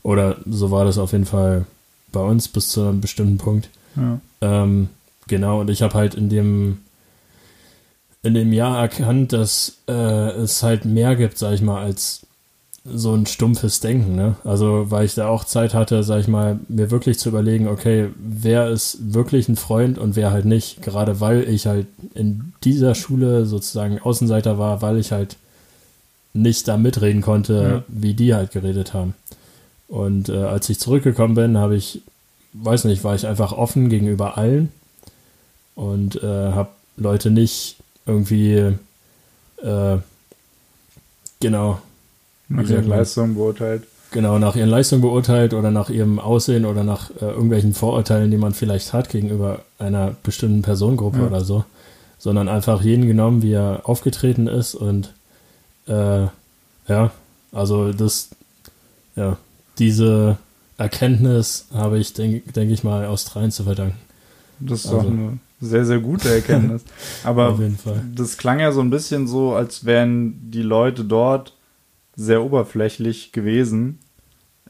[0.02, 1.66] Oder so war das auf jeden Fall
[2.12, 3.70] bei uns bis zu einem bestimmten Punkt.
[3.96, 4.20] Ja.
[4.42, 4.88] Ähm,
[5.26, 6.78] genau, und ich habe halt in dem
[8.22, 12.25] in dem Jahr erkannt, dass äh, es halt mehr gibt, sag ich mal, als
[12.94, 14.36] so ein stumpfes Denken, ne?
[14.44, 18.10] Also, weil ich da auch Zeit hatte, sag ich mal, mir wirklich zu überlegen, okay,
[18.18, 22.94] wer ist wirklich ein Freund und wer halt nicht, gerade weil ich halt in dieser
[22.94, 25.36] Schule sozusagen Außenseiter war, weil ich halt
[26.32, 27.84] nicht da mitreden konnte, Ja.
[27.88, 29.14] wie die halt geredet haben.
[29.88, 32.02] Und äh, als ich zurückgekommen bin, habe ich,
[32.52, 34.70] weiß nicht, war ich einfach offen gegenüber allen
[35.74, 38.74] und äh, habe Leute nicht irgendwie,
[39.62, 39.96] äh,
[41.40, 41.80] genau,
[42.48, 42.86] Nach ihren?
[42.88, 43.82] Leistungen beurteilt.
[44.12, 48.36] genau nach ihren Leistungen beurteilt oder nach ihrem Aussehen oder nach äh, irgendwelchen Vorurteilen, die
[48.38, 51.26] man vielleicht hat gegenüber einer bestimmten Personengruppe Ja.
[51.26, 51.64] oder so,
[52.18, 55.12] sondern einfach jeden genommen, wie er aufgetreten ist und
[55.88, 56.26] äh,
[56.88, 57.10] ja,
[57.52, 58.30] also das,
[59.16, 59.36] ja,
[59.78, 60.36] diese
[60.78, 63.98] Erkenntnis habe ich, denke denk ich mal, Australien zu verdanken.
[64.60, 66.82] Das ist Also- doch eine sehr, sehr gute Erkenntnis.
[67.24, 68.02] Aber Auf jeden Fall.
[68.14, 71.54] das klang ja so ein bisschen so, als wären die Leute dort
[72.16, 73.98] sehr oberflächlich gewesen.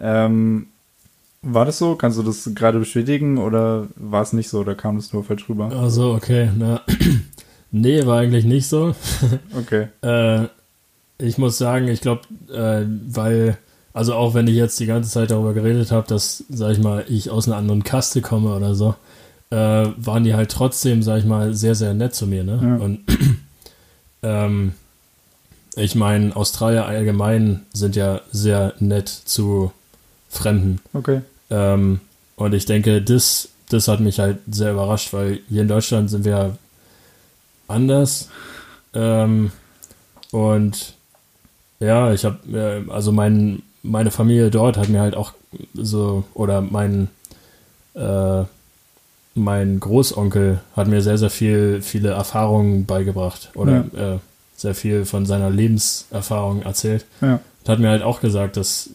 [0.00, 0.66] Ähm,
[1.42, 1.94] war das so?
[1.94, 5.48] Kannst du das gerade bestätigen oder war es nicht so oder kam das nur falsch
[5.48, 5.70] rüber?
[5.70, 6.82] Also, okay, na,
[7.70, 8.94] nee, war eigentlich nicht so.
[9.56, 9.88] Okay.
[10.02, 10.48] Äh,
[11.18, 13.56] ich muss sagen, ich glaube, äh, weil,
[13.94, 17.04] also auch wenn ich jetzt die ganze Zeit darüber geredet habe, dass, sag ich mal,
[17.08, 18.94] ich aus einer anderen Kaste komme oder so,
[19.50, 19.56] äh,
[19.96, 22.60] waren die halt trotzdem, sag ich mal, sehr, sehr nett zu mir, ne?
[22.60, 22.84] Ja.
[22.84, 23.00] Und
[24.22, 24.72] ähm,
[25.76, 29.72] ich meine, Australier allgemein sind ja sehr nett zu
[30.28, 30.80] Fremden.
[30.94, 31.20] Okay.
[31.50, 32.00] Ähm,
[32.36, 36.24] und ich denke, das, das hat mich halt sehr überrascht, weil hier in Deutschland sind
[36.24, 36.56] wir
[37.68, 38.30] anders.
[38.94, 39.52] Ähm,
[40.32, 40.94] und
[41.78, 45.32] ja, ich habe, äh, also mein, meine Familie dort hat mir halt auch
[45.74, 47.08] so, oder mein,
[47.94, 48.44] äh,
[49.34, 54.18] mein Großonkel hat mir sehr, sehr viel, viele Erfahrungen beigebracht oder äh,
[54.56, 57.34] sehr viel von seiner Lebenserfahrung erzählt Ja.
[57.62, 58.90] und hat mir halt auch gesagt, dass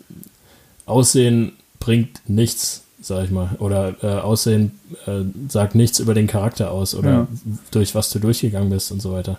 [0.85, 3.49] Aussehen bringt nichts, sag ich mal.
[3.59, 7.27] Oder äh, Aussehen äh, sagt nichts über den Charakter aus oder Ja.
[7.71, 9.37] durch was du durchgegangen bist und so weiter.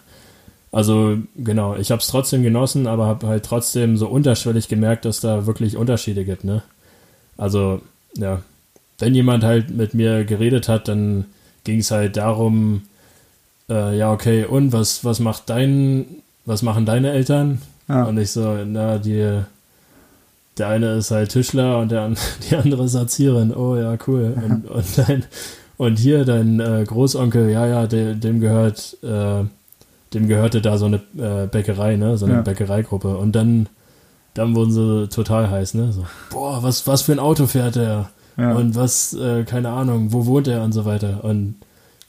[0.71, 5.21] Also genau, ich habe es trotzdem genossen, aber habe halt trotzdem so unterschwellig gemerkt, dass
[5.21, 6.63] da wirklich Unterschiede gibt, ne?
[7.37, 7.83] Also,
[8.17, 8.41] ja,
[8.99, 11.27] wenn jemand halt mit mir geredet hat, dann
[11.65, 12.83] ging es halt darum,
[13.73, 16.05] äh, ja, okay, und was, was macht dein,
[16.45, 17.63] was machen deine Eltern?
[17.89, 19.41] Ah, Und ich so, na, die,
[20.59, 22.11] der eine ist halt Tischler und der,
[22.51, 23.55] die andere ist Erzieherin.
[23.55, 24.35] Oh ja, cool.
[24.37, 25.25] Und, und, dein,
[25.79, 29.45] und hier dein äh, Großonkel, ja, ja, de, dem gehört, äh,
[30.15, 32.19] dem gehörte da so eine äh, Bäckerei, ne?
[32.19, 32.41] So eine ja.
[32.43, 33.17] Bäckereigruppe.
[33.17, 33.67] Und dann,
[34.35, 35.93] dann wurden sie total heiß, ne?
[35.93, 38.11] So, boah, was, was für ein Auto fährt der?
[38.37, 38.53] Ja.
[38.55, 41.25] Und was, äh, keine Ahnung, wo wohnt er und so weiter.
[41.25, 41.57] Und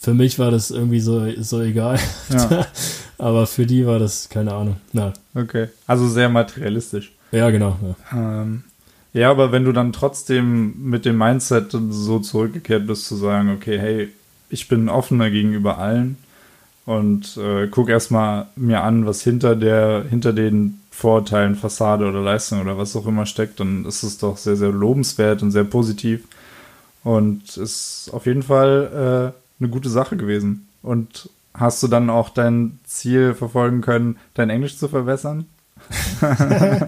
[0.03, 1.97] für mich war das irgendwie so, so egal.
[2.29, 2.67] Ja.
[3.17, 4.75] Aber für die war das, keine Ahnung.
[4.91, 5.13] Na.
[5.33, 5.69] Okay.
[5.87, 7.13] Also sehr materialistisch.
[7.31, 7.77] Ja, genau.
[8.11, 8.41] Ja.
[8.41, 8.63] Ähm,
[9.13, 13.77] ja, aber wenn du dann trotzdem mit dem Mindset so zurückgekehrt bist, zu sagen, okay,
[13.79, 14.09] hey,
[14.49, 16.17] ich bin offener gegenüber allen
[16.85, 22.59] und äh, guck erstmal mir an, was hinter der, hinter den Vorurteilen, Fassade oder Leistung
[22.59, 26.27] oder was auch immer steckt, dann ist es doch sehr, sehr lobenswert und sehr positiv.
[27.03, 30.67] Und ist auf jeden Fall äh, eine gute Sache gewesen.
[30.81, 35.45] Und hast du dann auch dein Ziel verfolgen können, dein Englisch zu verbessern?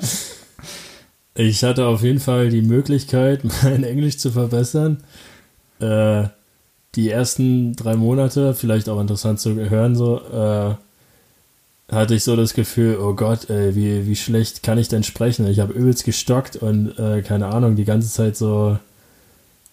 [1.36, 5.04] ich hatte auf jeden Fall die Möglichkeit, mein Englisch zu verbessern.
[5.80, 6.28] Äh,
[6.96, 10.76] die ersten drei Monate, vielleicht auch interessant zu hören, so, äh,
[11.94, 15.46] hatte ich so das Gefühl, oh Gott, ey, wie, wie schlecht kann ich denn sprechen?
[15.48, 18.80] Ich habe übelst gestockt und äh, keine Ahnung, die ganze Zeit so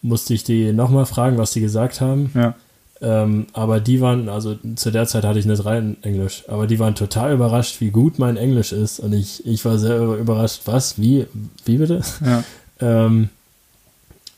[0.02, 2.30] musste ich die nochmal fragen, was die gesagt haben.
[2.34, 2.54] Ja.
[3.02, 6.68] Ähm, aber die waren, also zu der Zeit hatte ich eine 3 in Englisch, aber
[6.68, 9.00] die waren total überrascht, wie gut mein Englisch ist.
[9.00, 11.26] Und ich, ich war sehr überrascht, was, wie,
[11.64, 12.02] wie bitte?
[12.24, 12.44] Ja.
[12.80, 13.28] ähm,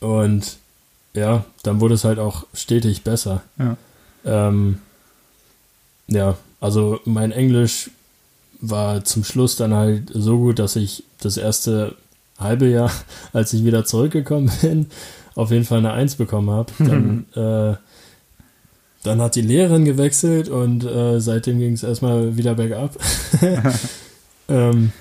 [0.01, 0.57] und
[1.13, 3.43] ja, dann wurde es halt auch stetig besser.
[3.59, 3.77] Ja.
[4.25, 4.79] Ähm,
[6.07, 7.91] ja, also mein Englisch
[8.61, 11.95] war zum Schluss dann halt so gut, dass ich das erste
[12.39, 12.91] halbe Jahr,
[13.35, 14.87] als ich wieder zurückgekommen bin,
[15.35, 16.73] auf jeden Fall eine Eins bekommen habe.
[16.79, 17.77] Dann, äh,
[19.05, 22.97] dann hat die Lehrerin gewechselt und äh, seitdem ging es erstmal wieder bergab.
[24.49, 24.93] ähm,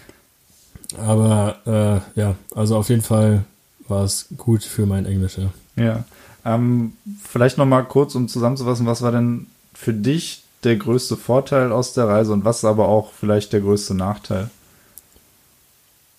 [0.98, 3.46] aber äh, ja, also auf jeden Fall
[3.88, 5.38] war es gut für mein Englisch.
[5.38, 6.04] Ja, ja.
[6.46, 11.94] Ähm, vielleicht nochmal kurz, um zusammenzufassen, was war denn für dich der größte Vorteil aus
[11.94, 14.50] der Reise und was ist aber auch vielleicht der größte Nachteil?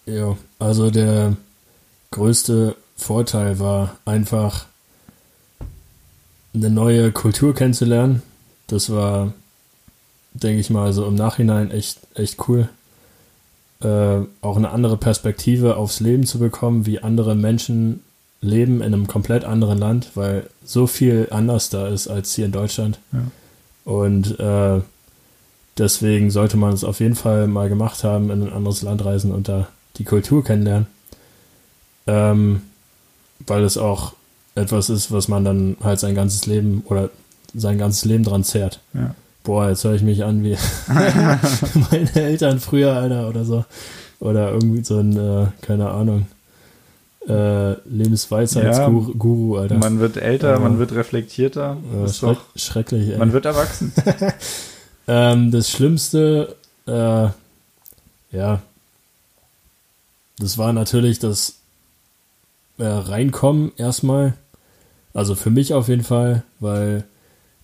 [0.06, 1.36] Ja, also der
[2.10, 4.66] größte Vorteil war einfach
[6.54, 8.22] eine neue Kultur kennenzulernen.
[8.66, 9.32] Das war,
[10.32, 12.68] denke ich mal, so im Nachhinein echt, echt cool.
[13.80, 18.00] Äh, auch eine andere Perspektive aufs Leben zu bekommen, wie andere Menschen
[18.40, 22.52] leben in einem komplett anderen Land, weil so viel anders da ist als hier in
[22.52, 22.98] Deutschland.
[23.12, 23.22] Ja.
[23.84, 24.80] Und äh,
[25.76, 29.32] deswegen sollte man es auf jeden Fall mal gemacht haben, in ein anderes Land reisen
[29.32, 30.86] und da die Kultur kennenlernen.
[32.06, 32.62] Ähm,
[33.46, 34.12] weil es auch
[34.54, 37.10] etwas ist, was man dann halt sein ganzes Leben oder
[37.54, 38.80] sein ganzes Leben dran zehrt.
[38.92, 39.14] Ja.
[39.42, 40.56] Boah, jetzt höre ich mich an wie
[41.90, 43.64] meine Eltern früher, Alter, oder so.
[44.20, 46.26] Oder irgendwie so ein, äh, keine Ahnung,
[47.28, 49.74] äh, Lebensweisheitsguru, ja, Alter.
[49.76, 51.76] Man wird älter, äh, man wird reflektierter.
[51.92, 53.18] Äh, schreck, doch, schrecklich, ey.
[53.18, 53.92] Man wird erwachsen.
[55.08, 57.28] ähm, das Schlimmste, äh,
[58.36, 58.62] ja,
[60.38, 61.56] das war natürlich das
[62.78, 64.34] äh, Reinkommen erstmal.
[65.14, 67.04] Also für mich auf jeden Fall, weil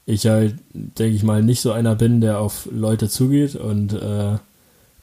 [0.06, 4.38] ich halt, denke ich mal, nicht so einer bin, der auf Leute zugeht und äh,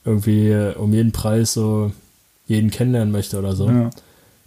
[0.05, 1.91] irgendwie um jeden Preis so
[2.47, 3.69] jeden kennenlernen möchte oder so.
[3.69, 3.89] Ja.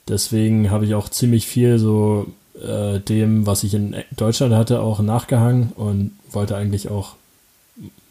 [0.08, 2.26] Deswegen habe ich auch ziemlich viel so
[2.60, 7.14] äh, dem, was ich in Deutschland hatte, auch nachgehangen und wollte eigentlich auch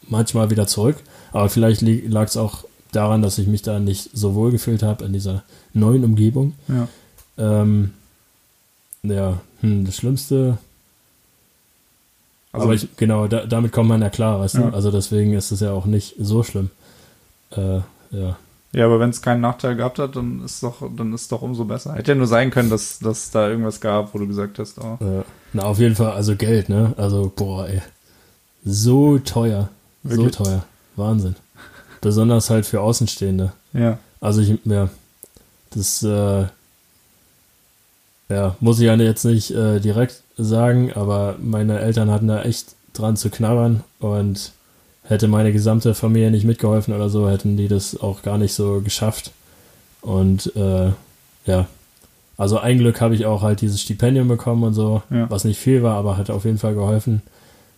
[0.08, 0.96] manchmal wieder zurück.
[1.32, 5.04] Aber vielleicht lag es auch daran, dass ich mich da nicht so wohl gefühlt habe
[5.04, 6.54] in dieser neuen Umgebung.
[6.68, 6.88] Ja,
[7.38, 7.92] ähm,
[9.02, 10.58] ja hm, das Schlimmste.
[12.52, 14.70] Also aber ich, genau, da, damit kommt man ja klar, weißt ja.
[14.70, 14.74] du?
[14.74, 16.70] Also deswegen ist es ja auch nicht so schlimm.
[17.52, 18.36] Äh, ja.
[18.72, 21.64] Ja, aber wenn es keinen Nachteil gehabt hat, dann ist doch, dann ist doch umso
[21.64, 21.94] besser.
[21.94, 24.96] Hätte ja nur sein können, dass, dass da irgendwas gab, wo du gesagt hast, oh.
[25.00, 25.24] Ja.
[25.52, 26.94] Na, auf jeden Fall, also Geld, ne?
[26.96, 27.82] Also, boah, ey.
[28.64, 29.70] So teuer.
[30.04, 30.36] Wirklich?
[30.36, 30.64] So teuer.
[30.94, 31.34] Wahnsinn.
[32.00, 33.52] Besonders halt für Außenstehende.
[33.72, 33.98] Ja.
[34.20, 34.88] Also ich, ja,
[35.70, 36.44] das, äh,
[38.30, 42.74] ja, muss ich ja jetzt nicht äh, direkt sagen, aber meine Eltern hatten da echt
[42.94, 44.52] dran zu knabbern und
[45.02, 48.80] hätte meine gesamte Familie nicht mitgeholfen oder so, hätten die das auch gar nicht so
[48.80, 49.32] geschafft.
[50.00, 50.92] Und äh,
[51.46, 51.66] ja,
[52.36, 55.28] also ein Glück habe ich auch halt dieses Stipendium bekommen und so, ja.
[55.28, 57.22] was nicht viel war, aber hat auf jeden Fall geholfen.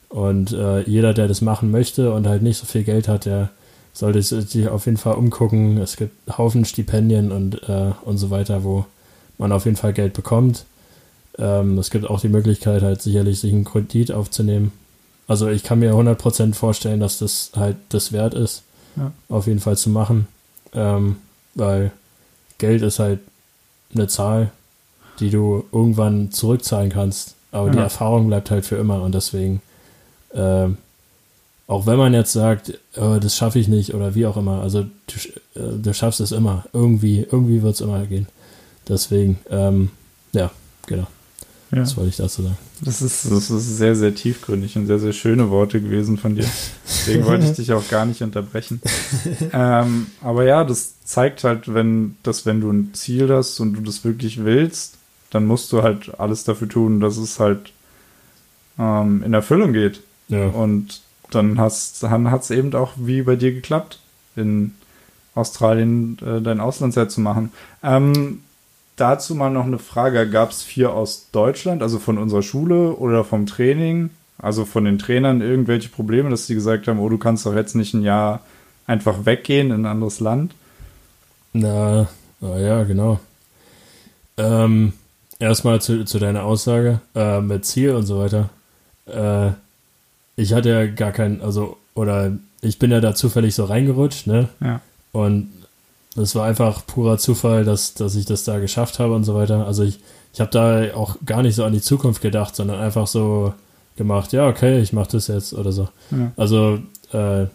[0.09, 3.49] Und äh, jeder, der das machen möchte und halt nicht so viel Geld hat, der
[3.95, 5.79] sollte sich auf jeden Fall umgucken.
[5.79, 8.85] Es gibt Haufen Stipendien und, äh, und so weiter, wo
[9.43, 10.65] man auf jeden Fall Geld bekommt.
[11.39, 14.73] Ähm, es gibt auch die Möglichkeit, halt sicherlich sich einen Kredit aufzunehmen
[15.33, 18.65] also ich kann mir 100% vorstellen, dass das halt das wert ist,
[18.97, 19.13] ja.
[19.29, 20.27] auf jeden Fall zu machen,
[20.75, 21.17] ähm,
[21.55, 21.93] weil
[22.59, 23.21] Geld ist halt
[23.95, 24.51] eine Zahl,
[25.21, 27.35] die du irgendwann zurückzahlen kannst.
[27.51, 27.73] Aber ja.
[27.73, 29.63] die Erfahrung bleibt halt für immer und deswegen,
[30.35, 30.69] äh,
[31.67, 34.83] auch wenn man jetzt sagt, oh, das schaffe ich nicht oder wie auch immer, also
[34.83, 36.67] du, äh, du schaffst es immer.
[36.73, 38.27] Irgendwie, irgendwie wird es immer gehen.
[38.89, 39.91] Deswegen, ähm,
[40.33, 40.51] ja,
[40.87, 41.07] genau.
[41.71, 41.79] Ja.
[41.79, 42.59] Das wollte ich dazu sagen.
[42.83, 46.45] Das ist, das ist sehr, sehr tiefgründig und sehr, sehr schöne Worte gewesen von dir.
[46.85, 48.83] Deswegen wollte ich dich auch gar nicht unterbrechen.
[49.53, 53.81] ähm, aber ja, das zeigt halt, wenn, dass wenn du ein Ziel hast und du
[53.81, 54.99] das wirklich willst,
[55.31, 57.73] dann musst du halt alles dafür tun, dass es halt
[58.79, 60.03] ähm, in Erfüllung geht.
[60.29, 60.49] Ja.
[60.49, 63.99] Und dann dann hat es eben auch wie bei dir geklappt,
[64.37, 64.75] in
[65.35, 67.53] Australien äh, dein Auslandsjahr zu machen.
[67.83, 68.41] Ähm,
[68.97, 70.29] dazu mal noch eine Frage.
[70.29, 74.99] Gab es vier aus Deutschland, also von unserer Schule oder vom Training, also von den
[74.99, 78.41] Trainern irgendwelche Probleme, dass sie gesagt haben, oh, du kannst doch jetzt nicht ein Jahr
[78.87, 80.55] einfach weggehen in ein anderes Land?
[81.53, 82.09] Na,
[82.41, 83.21] na ja, genau.
[84.37, 84.95] Ähm,
[85.39, 88.51] erstmal zu, zu deiner Aussage äh, mit Ziel und so weiter.
[89.07, 89.53] Äh,
[90.37, 94.49] ich hatte ja gar keinen, also, oder ich bin ja da zufällig so reingerutscht, ne?
[94.61, 94.81] Ja.
[95.13, 95.51] Und
[96.17, 99.67] das war einfach purer Zufall, dass, dass ich das da geschafft habe und so weiter.
[99.67, 99.99] Also ich,
[100.33, 103.55] ich habe da auch gar nicht so an die Zukunft gedacht, sondern einfach so
[103.97, 105.89] gemacht, ja, okay, ich mache das jetzt oder so.
[106.11, 106.33] Ja.
[106.37, 106.79] Also
[107.13, 107.47] äh,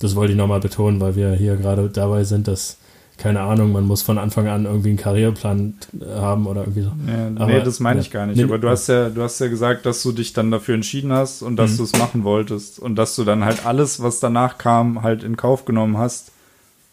[0.00, 2.78] das wollte ich nochmal betonen, weil wir hier gerade dabei sind, dass,
[3.16, 5.74] keine Ahnung, man muss von Anfang an irgendwie einen Karriereplan
[6.14, 6.92] haben oder irgendwie so.
[7.06, 8.38] Ja, Aber, nee, das meine ich gar nicht.
[8.38, 11.12] Nee, Aber du hast ja, du hast ja gesagt, dass du dich dann dafür entschieden
[11.12, 11.76] hast und dass mhm.
[11.76, 15.36] du es machen wolltest und dass du dann halt alles, was danach kam, halt in
[15.36, 16.32] Kauf genommen hast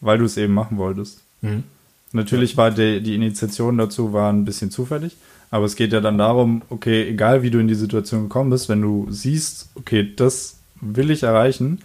[0.02, 1.22] weil du es eben machen wolltest.
[1.42, 1.64] Mhm.
[2.14, 5.18] Natürlich war die, die Initiation dazu war ein bisschen zufällig,
[5.52, 8.70] aber es geht ja dann darum, okay, egal wie du in die Situation gekommen bist,
[8.70, 11.80] wenn du siehst, okay, das will ich erreichen,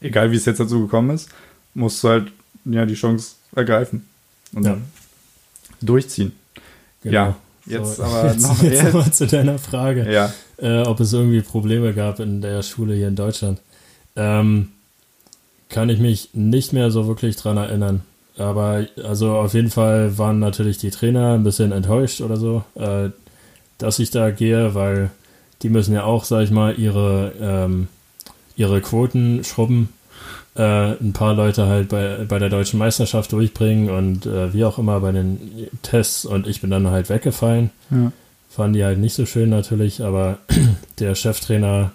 [0.00, 1.28] egal wie es jetzt dazu gekommen ist,
[1.74, 2.32] musst du halt
[2.64, 4.06] ja die Chance ergreifen
[4.52, 4.78] und ja.
[5.80, 6.32] durchziehen.
[7.02, 7.12] Genau.
[7.12, 10.32] Ja, jetzt so, aber jetzt, noch jetzt aber zu deiner Frage, ja.
[10.58, 13.60] äh, ob es irgendwie Probleme gab in der Schule hier in Deutschland.
[14.16, 14.68] Ähm,
[15.68, 18.02] kann ich mich nicht mehr so wirklich dran erinnern.
[18.36, 23.10] Aber also auf jeden Fall waren natürlich die Trainer ein bisschen enttäuscht oder so, äh,
[23.78, 25.10] dass ich da gehe, weil
[25.62, 27.88] die müssen ja auch, sag ich mal, ihre, ähm,
[28.56, 29.90] ihre Quoten schrubben.
[30.56, 34.78] Äh, ein paar Leute halt bei, bei der deutschen Meisterschaft durchbringen und äh, wie auch
[34.78, 37.70] immer bei den Tests und ich bin dann halt weggefallen.
[37.90, 38.12] Ja.
[38.48, 40.38] Fanden die halt nicht so schön natürlich, aber
[41.00, 41.92] der Cheftrainer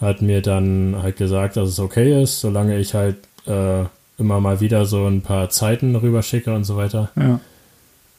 [0.00, 3.84] hat mir dann halt gesagt, dass es okay ist, solange ich halt äh,
[4.18, 7.10] immer mal wieder so ein paar Zeiten rüberschicke und so weiter.
[7.16, 7.40] Ja.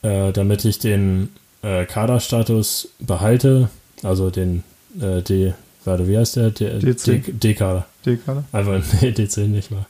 [0.04, 1.30] Äh, damit ich den
[1.62, 3.70] äh, Kaderstatus behalte,
[4.04, 4.64] also den
[5.00, 5.54] äh, D,
[5.86, 6.50] warte, wie heißt der?
[6.52, 7.86] D-Kader.
[8.06, 8.44] D-Kader?
[8.52, 9.86] Einfach, nee, DC nicht mal.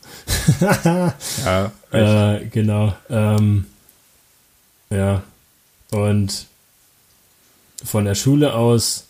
[1.45, 1.71] ja,
[2.35, 2.93] äh, genau.
[3.09, 3.65] Ähm,
[4.89, 5.23] ja.
[5.91, 6.47] Und
[7.83, 9.07] von der Schule aus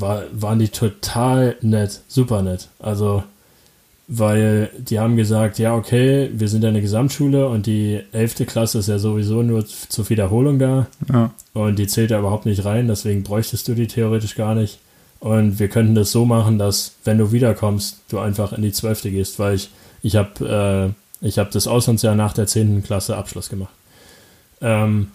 [0.00, 2.68] war, waren die total nett, super nett.
[2.78, 3.24] Also,
[4.08, 8.46] weil die haben gesagt, ja, okay, wir sind ja eine Gesamtschule und die 11.
[8.46, 10.86] Klasse ist ja sowieso nur zur Wiederholung da.
[11.12, 11.32] Ja.
[11.54, 14.78] Und die zählt ja überhaupt nicht rein, deswegen bräuchtest du die theoretisch gar nicht.
[15.18, 19.02] Und wir könnten das so machen, dass, wenn du wiederkommst, du einfach in die 12.
[19.02, 19.70] gehst, weil ich,
[20.02, 22.82] ich habe äh, ich hab das Auslandsjahr nach der 10.
[22.82, 23.72] Klasse Abschluss gemacht.
[24.60, 25.08] Ähm,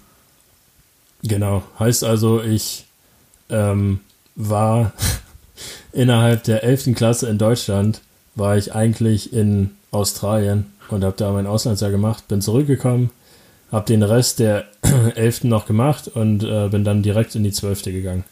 [1.23, 2.85] genau, heißt also, ich
[3.49, 3.99] ähm,
[4.35, 4.93] war
[5.91, 6.95] innerhalb der 11.
[6.95, 8.01] Klasse in Deutschland,
[8.35, 13.09] war ich eigentlich in Australien und habe da mein Auslandsjahr gemacht, bin zurückgekommen,
[13.71, 14.65] habe den Rest der
[15.15, 15.45] 11.
[15.45, 17.83] noch gemacht und äh, bin dann direkt in die 12.
[17.83, 18.23] gegangen.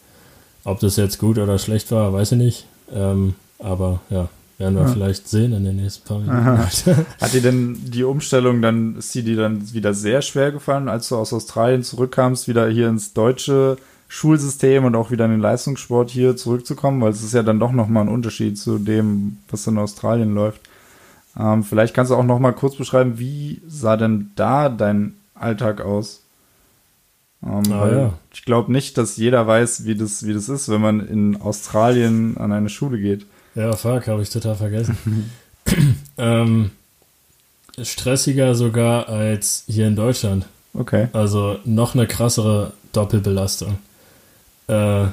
[0.63, 2.65] Ob das jetzt gut oder schlecht war, weiß ich nicht.
[2.93, 4.89] Ähm, aber ja, werden wir ja.
[4.89, 7.05] vielleicht sehen in den nächsten paar Minuten.
[7.21, 11.09] Hat dir denn die Umstellung dann, ist die dir dann wieder sehr schwer gefallen, als
[11.09, 13.77] du aus Australien zurückkamst, wieder hier ins deutsche
[14.09, 17.71] Schulsystem und auch wieder in den Leistungssport hier zurückzukommen, weil es ist ja dann doch
[17.71, 20.61] nochmal ein Unterschied zu dem, was in Australien läuft.
[21.39, 26.23] Ähm, vielleicht kannst du auch nochmal kurz beschreiben, wie sah denn da dein Alltag aus?
[27.43, 28.13] Ähm, ah, ja.
[28.33, 32.35] Ich glaube nicht, dass jeder weiß, wie das, wie das ist, wenn man in Australien
[32.37, 33.27] an eine Schule geht.
[33.53, 35.31] Ja, fuck, habe ich total vergessen.
[36.17, 36.71] ähm,
[37.79, 40.47] stressiger sogar als hier in Deutschland.
[40.73, 41.09] Okay.
[41.13, 43.77] Also noch eine krassere Doppelbelastung.
[44.69, 45.07] Äh,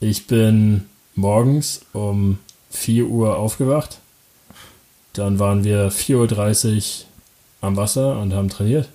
[0.00, 2.38] ich bin morgens um
[2.70, 3.98] 4 Uhr aufgewacht.
[5.14, 6.82] Dann waren wir 4.30 Uhr
[7.62, 8.88] am Wasser und haben trainiert.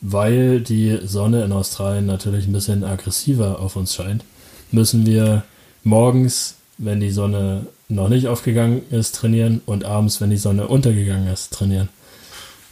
[0.00, 4.24] Weil die Sonne in Australien natürlich ein bisschen aggressiver auf uns scheint,
[4.70, 5.42] müssen wir
[5.82, 11.26] morgens, wenn die Sonne noch nicht aufgegangen ist, trainieren und abends, wenn die Sonne untergegangen
[11.26, 11.88] ist, trainieren.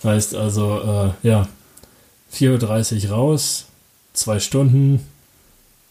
[0.05, 1.49] Heißt also, äh, ja,
[2.33, 3.65] 4.30 Uhr raus,
[4.13, 5.01] zwei Stunden,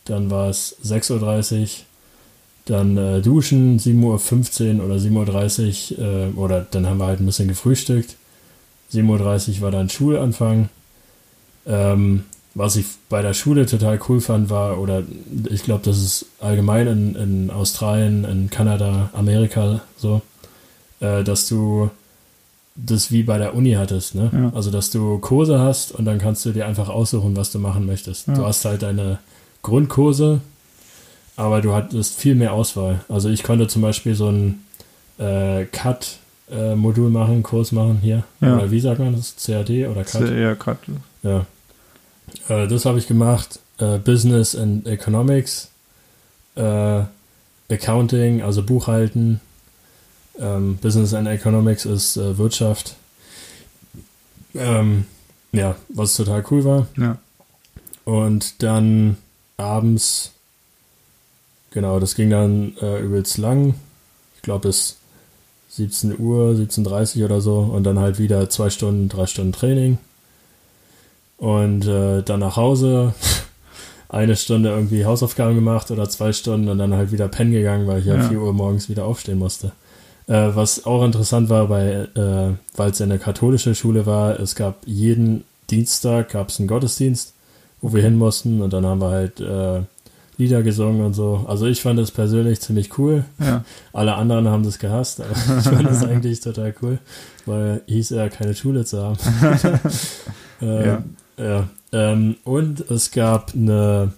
[0.06, 1.68] dann war es 6.30 Uhr,
[2.66, 7.26] dann äh, duschen, 7.15 Uhr oder 7.30 Uhr, äh, oder dann haben wir halt ein
[7.26, 8.16] bisschen gefrühstückt.
[8.93, 10.70] 7.30 Uhr war dann Schulanfang.
[11.68, 12.24] Ähm,
[12.56, 15.03] was ich bei der Schule total cool fand, war, oder
[15.49, 20.22] ich glaube, das ist allgemein in, in Australien, in Kanada, Amerika so,
[21.01, 21.89] äh, dass du
[22.76, 24.30] das wie bei der Uni hattest, ne?
[24.34, 24.51] Ja.
[24.56, 27.86] Also, dass du Kurse hast und dann kannst du dir einfach aussuchen, was du machen
[27.86, 28.28] möchtest.
[28.28, 28.34] Ja.
[28.34, 29.20] Du hast halt deine
[29.66, 30.41] Grundkurse,
[31.36, 33.03] aber du hattest viel mehr Auswahl.
[33.09, 34.63] Also, ich konnte zum Beispiel so ein
[35.18, 38.24] äh, Cut-Modul äh, machen, Kurs machen hier.
[38.41, 38.55] Ja.
[38.55, 39.36] Oder wie sagt man das?
[39.43, 40.30] CAD oder Cut?
[40.30, 40.78] Ja, Cut.
[41.24, 41.45] Ja.
[42.47, 43.59] Äh, das habe ich gemacht.
[43.80, 45.70] Äh, Business and Economics.
[46.55, 47.03] Äh,
[47.70, 49.41] Accounting, also Buchhalten.
[50.39, 52.95] Ähm, Business and Economics ist äh, Wirtschaft.
[54.53, 55.05] Ähm,
[55.51, 56.88] ja, was total cool war.
[56.97, 57.18] Ja.
[58.03, 59.18] Und dann
[59.58, 60.32] abends,
[61.72, 63.76] genau, das ging dann äh, übelst lang.
[64.36, 64.97] Ich glaube bis
[65.70, 67.60] 17 Uhr, 17.30 Uhr oder so.
[67.60, 69.97] Und dann halt wieder zwei Stunden, drei Stunden Training.
[71.38, 73.14] Und äh, dann nach Hause,
[74.10, 77.99] eine Stunde irgendwie Hausaufgaben gemacht oder zwei Stunden und dann halt wieder pennen gegangen, weil
[77.99, 79.74] ich ja, ja 4 Uhr morgens wieder aufstehen musste.
[80.28, 84.78] Äh, was auch interessant war, bei, äh, weil es eine katholische Schule war, es gab
[84.86, 87.34] jeden Dienstag gab es einen Gottesdienst,
[87.86, 89.82] wo wir hin mussten und dann haben wir halt äh,
[90.38, 91.46] Lieder gesungen und so.
[91.48, 93.26] Also ich fand das persönlich ziemlich cool.
[93.40, 93.64] Ja.
[93.94, 95.30] Alle anderen haben das gehasst, aber
[95.60, 96.98] ich fand das eigentlich total cool,
[97.46, 99.18] weil hieß ja keine Schule zu haben.
[100.64, 101.04] äh, ja.
[101.38, 101.70] ja.
[101.92, 104.14] Ähm, und es gab eine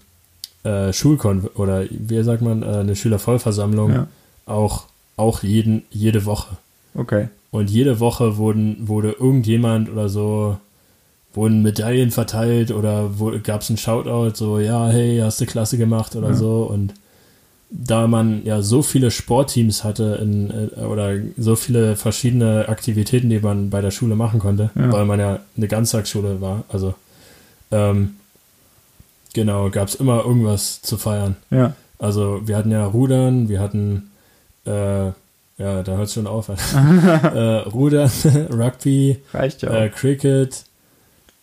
[0.64, 4.08] äh, Schulkon oder wie sagt man, äh, eine Schülervollversammlung, ja.
[4.46, 4.86] auch
[5.18, 6.56] auch jeden, jede Woche.
[6.96, 7.28] Okay.
[7.52, 10.58] Und jede Woche wurden, wurde irgendjemand oder so,
[11.38, 13.10] wurden Medaillen verteilt oder
[13.44, 16.34] gab es einen Shoutout, so, ja, hey, hast du klasse gemacht oder ja.
[16.34, 16.64] so.
[16.64, 16.94] Und
[17.70, 23.40] da man ja so viele Sportteams hatte in, äh, oder so viele verschiedene Aktivitäten, die
[23.40, 24.92] man bei der Schule machen konnte, ja.
[24.92, 26.96] weil man ja eine Ganztagsschule war, also
[27.72, 28.16] ähm,
[29.34, 31.36] genau, gab es immer irgendwas zu feiern.
[31.52, 31.74] Ja.
[32.00, 34.12] Also wir hatten ja Rudern, wir hatten
[34.66, 35.12] äh,
[35.58, 36.50] ja, da hört es schon auf.
[36.74, 38.12] äh, Rudern,
[38.52, 40.66] Rugby, Reicht ja äh, Cricket,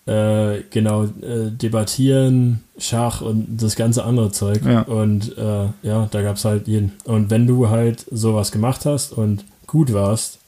[0.07, 4.63] äh, genau, äh, debattieren, Schach und das ganze andere Zeug.
[4.65, 4.83] Ja.
[4.83, 6.93] Und äh, ja, da gab es halt jeden.
[7.05, 10.39] Und wenn du halt sowas gemacht hast und gut warst,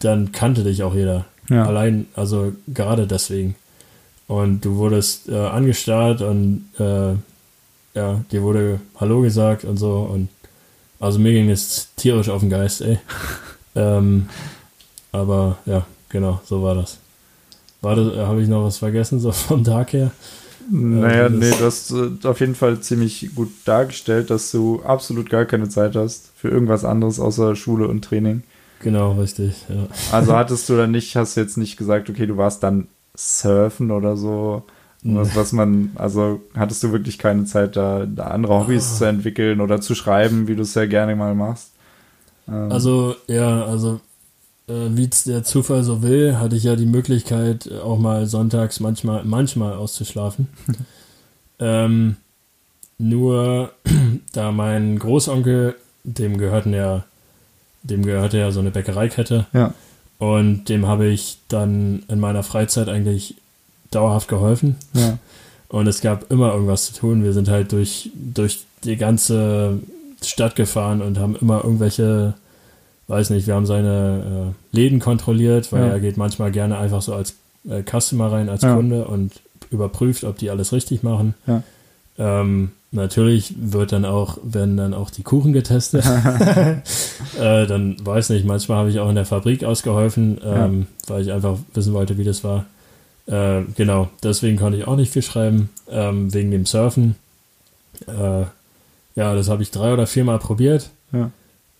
[0.00, 1.24] dann kannte dich auch jeder.
[1.48, 1.64] Ja.
[1.64, 3.54] Allein, also gerade deswegen.
[4.28, 7.14] Und du wurdest äh, angestarrt und äh,
[7.94, 10.28] ja, dir wurde Hallo gesagt und so und
[10.98, 12.98] also mir ging es tierisch auf den Geist, ey.
[13.76, 14.28] ähm,
[15.12, 16.98] aber ja, genau, so war das.
[17.86, 20.10] War das, habe ich noch was vergessen, so vom Tag her?
[20.68, 25.30] Naja, ähm, nee, du hast äh, auf jeden Fall ziemlich gut dargestellt, dass du absolut
[25.30, 28.42] gar keine Zeit hast für irgendwas anderes außer Schule und Training.
[28.80, 29.86] Genau, richtig, ja.
[30.10, 33.92] Also hattest du dann nicht, hast du jetzt nicht gesagt, okay, du warst dann surfen
[33.92, 34.64] oder so
[35.02, 38.98] was, was man, also hattest du wirklich keine Zeit, da, da andere Hobbys oh.
[38.98, 41.70] zu entwickeln oder zu schreiben, wie du es ja gerne mal machst?
[42.48, 42.72] Ähm.
[42.72, 44.00] Also, ja, also
[44.68, 48.80] äh, wie es der Zufall so will, hatte ich ja die Möglichkeit, auch mal sonntags
[48.80, 50.48] manchmal, manchmal auszuschlafen.
[51.58, 52.16] ähm,
[52.98, 53.72] nur
[54.32, 57.04] da mein Großonkel, dem gehörten ja,
[57.82, 59.46] dem gehörte ja so eine Bäckereikette.
[59.52, 59.74] Ja.
[60.18, 63.34] Und dem habe ich dann in meiner Freizeit eigentlich
[63.90, 64.76] dauerhaft geholfen.
[64.94, 65.18] Ja.
[65.68, 67.24] Und es gab immer irgendwas zu tun.
[67.24, 69.80] Wir sind halt durch, durch die ganze
[70.22, 72.34] Stadt gefahren und haben immer irgendwelche,
[73.08, 75.88] weiß nicht, wir haben seine äh, Läden kontrolliert, weil ja.
[75.88, 77.34] er geht manchmal gerne einfach so als
[77.68, 78.74] äh, Customer rein, als ja.
[78.74, 79.32] Kunde und
[79.70, 81.34] überprüft, ob die alles richtig machen.
[81.46, 81.62] Ja.
[82.18, 86.04] Ähm, natürlich wird dann auch, werden dann auch die Kuchen getestet.
[87.40, 91.32] äh, dann weiß nicht, manchmal habe ich auch in der Fabrik ausgeholfen, ähm, weil ich
[91.32, 92.66] einfach wissen wollte, wie das war.
[93.26, 97.16] Äh, genau, deswegen konnte ich auch nicht viel schreiben, ähm, wegen dem Surfen.
[98.06, 98.42] Äh,
[99.16, 100.90] ja, das habe ich drei oder viermal probiert.
[101.12, 101.30] Ja.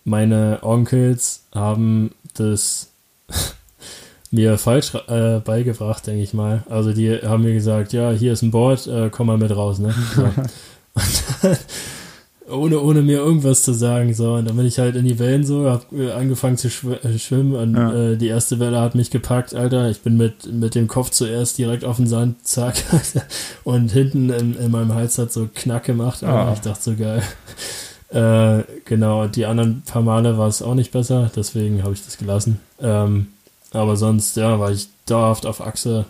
[0.07, 2.91] Meine Onkels haben das
[4.31, 6.63] mir falsch äh, beigebracht, denke ich mal.
[6.69, 9.79] Also die haben mir gesagt, ja, hier ist ein Board, äh, komm mal mit raus,
[9.79, 9.93] ne?
[10.15, 10.29] So.
[12.49, 14.13] ohne, ohne mir irgendwas zu sagen.
[14.13, 16.93] So, und dann bin ich halt in die Wellen so, hab äh, angefangen zu schw
[17.03, 18.11] äh, schwimmen und ja.
[18.11, 19.89] äh, die erste Welle hat mich gepackt, Alter.
[19.89, 22.75] Ich bin mit, mit dem Kopf zuerst direkt auf den Sand, zack.
[23.65, 26.23] und hinten in, in meinem Hals hat so Knack gemacht.
[26.23, 26.53] Ah.
[26.53, 27.21] Ich dachte so geil.
[28.09, 32.17] Äh, genau, die anderen paar Male war es auch nicht besser, deswegen habe ich das
[32.17, 32.59] gelassen.
[32.79, 33.27] Ähm,
[33.71, 36.05] aber sonst, ja, war ich dauerhaft auf Achse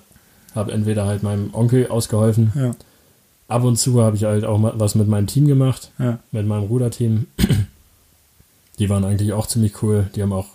[0.55, 2.51] habe entweder halt meinem Onkel ausgeholfen.
[2.55, 2.71] Ja.
[3.47, 6.19] Ab und zu habe ich halt auch mal was mit meinem Team gemacht, Ja.
[6.31, 7.27] mit meinem Ruderteam.
[8.79, 10.07] Die waren eigentlich auch ziemlich cool.
[10.15, 10.47] Die haben auch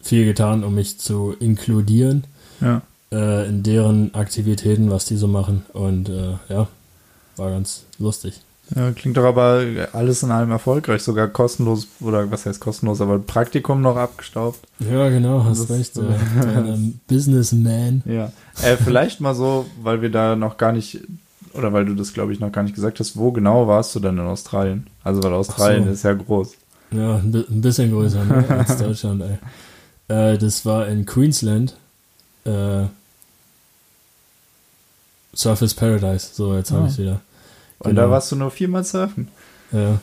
[0.00, 2.24] viel getan, um mich zu inkludieren
[2.60, 2.82] Ja.
[3.10, 5.64] äh, in deren Aktivitäten, was die so machen.
[5.72, 6.68] Und äh, ja,
[7.36, 8.40] war ganz lustig.
[8.74, 13.18] Ja, klingt doch aber alles in allem erfolgreich, sogar kostenlos, oder was heißt kostenlos, aber
[13.20, 14.58] Praktikum noch abgestaubt.
[14.80, 15.96] Ja, genau, hast Das- recht.
[15.96, 18.02] Äh, ein Businessman.
[18.06, 18.32] Ja.
[18.62, 21.00] Äh, vielleicht mal so, weil wir da noch gar nicht,
[21.52, 24.00] oder weil du das, glaube ich, noch gar nicht gesagt hast, wo genau warst du
[24.00, 24.88] denn in Australien?
[25.04, 25.90] Also, weil Australien so.
[25.90, 26.54] ist ja groß.
[26.90, 29.38] Ja, ein, bi- ein bisschen größer ne, als Deutschland, ey.
[30.32, 31.76] Äh, das war in Queensland.
[32.44, 32.84] Äh,
[35.34, 36.30] Surface Paradise.
[36.32, 36.88] So, jetzt habe Ah.
[36.90, 37.20] ich wieder.
[37.78, 38.02] Und Genau.
[38.02, 39.28] da warst du nur viermal surfen.
[39.72, 40.00] Ja.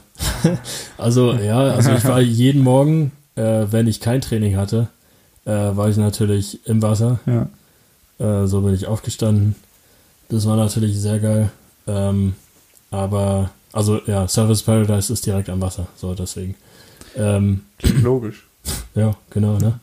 [0.98, 4.88] also, ja, also ich war jeden Morgen, äh, wenn ich kein Training hatte,
[5.46, 7.20] äh, war ich natürlich im Wasser.
[7.26, 7.48] Ja.
[8.20, 9.56] Äh, so bin ich aufgestanden.
[10.30, 11.52] Das war natürlich sehr geil.
[11.88, 12.36] Ähm,
[12.92, 15.88] aber, also ja, Surface Paradise ist direkt am Wasser.
[15.96, 16.56] So, deswegen.
[17.16, 17.62] Ähm,
[18.02, 18.46] logisch.
[18.96, 19.80] ja, genau, ne?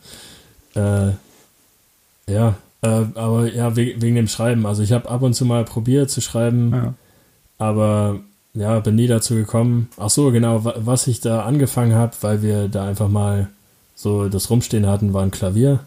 [0.75, 4.65] Äh, ja, äh, aber ja, we wegen dem Schreiben.
[4.65, 6.93] Also ich habe ab und zu mal probiert zu schreiben, Ja.
[7.61, 8.19] Aber
[8.55, 9.87] ja, bin nie dazu gekommen.
[9.97, 13.49] Ach so, genau, wa was ich da angefangen habe, weil wir da einfach mal
[13.95, 15.81] so das Rumstehen hatten, war ein Klavier.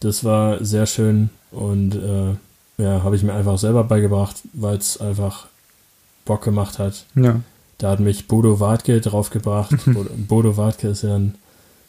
[0.00, 5.00] Das war sehr schön und äh, ja, habe ich mir einfach selber beigebracht, weil es
[5.00, 5.46] einfach
[6.26, 7.06] Bock gemacht hat.
[7.14, 7.40] Ja.
[7.78, 9.70] Da hat mich Bodo Wartke draufgebracht.
[9.86, 11.34] Bodo, Bodo Wartke ist ja ein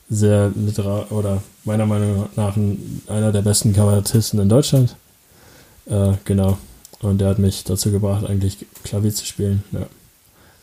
[0.10, 4.96] sehr literar oder meiner Meinung nach ein, einer der besten Kabarettisten in Deutschland.
[5.86, 6.58] Äh, genau.
[7.02, 9.64] Und der hat mich dazu gebracht, eigentlich Klavier zu spielen.
[9.72, 9.82] Ja.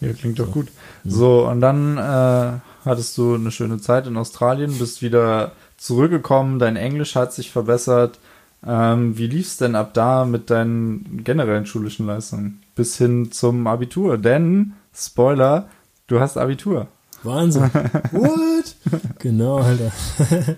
[0.00, 0.52] Ja, klingt doch So.
[0.52, 0.68] gut.
[1.04, 1.10] Mhm.
[1.10, 6.76] So, und dann äh, hattest du eine schöne Zeit in Australien, bist wieder zurückgekommen, dein
[6.76, 8.18] Englisch hat sich verbessert.
[8.66, 12.62] Ähm, wie lief's denn ab da mit deinen generellen schulischen Leistungen?
[12.74, 14.18] Bis hin zum Abitur.
[14.18, 15.68] Denn, Spoiler,
[16.06, 16.86] du hast Abitur.
[17.24, 17.62] Wahnsinn.
[18.12, 18.74] What?
[19.18, 19.92] genau, Alter.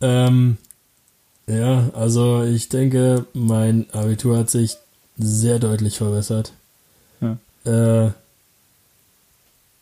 [0.00, 0.56] ähm,
[1.46, 4.76] ja, also ich denke, mein Abitur hat sich
[5.16, 6.52] sehr deutlich verbessert.
[7.20, 8.06] Ja.
[8.06, 8.12] Äh,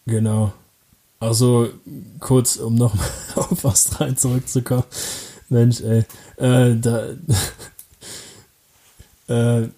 [0.06, 0.52] genau.
[1.20, 1.68] Also
[2.20, 4.84] kurz, um nochmal auf Australien zurückzukommen.
[5.48, 6.04] Mensch, ey.
[6.36, 7.08] Äh, da,
[9.62, 9.68] äh,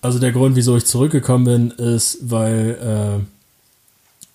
[0.00, 3.24] also der Grund, wieso ich zurückgekommen bin, ist, weil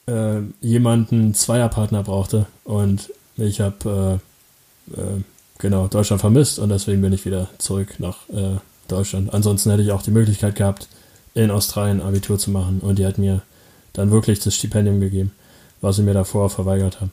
[0.08, 4.20] äh, äh, jemand einen Zweierpartner brauchte und ich habe
[4.96, 5.22] äh, äh,
[5.60, 8.58] genau Deutschland vermisst und deswegen bin ich wieder zurück nach äh,
[8.92, 9.34] Deutschland.
[9.34, 10.88] Ansonsten hätte ich auch die Möglichkeit gehabt,
[11.34, 13.42] in Australien Abitur zu machen und die hat mir
[13.94, 15.32] dann wirklich das Stipendium gegeben,
[15.82, 17.12] was sie mir davor verweigert haben.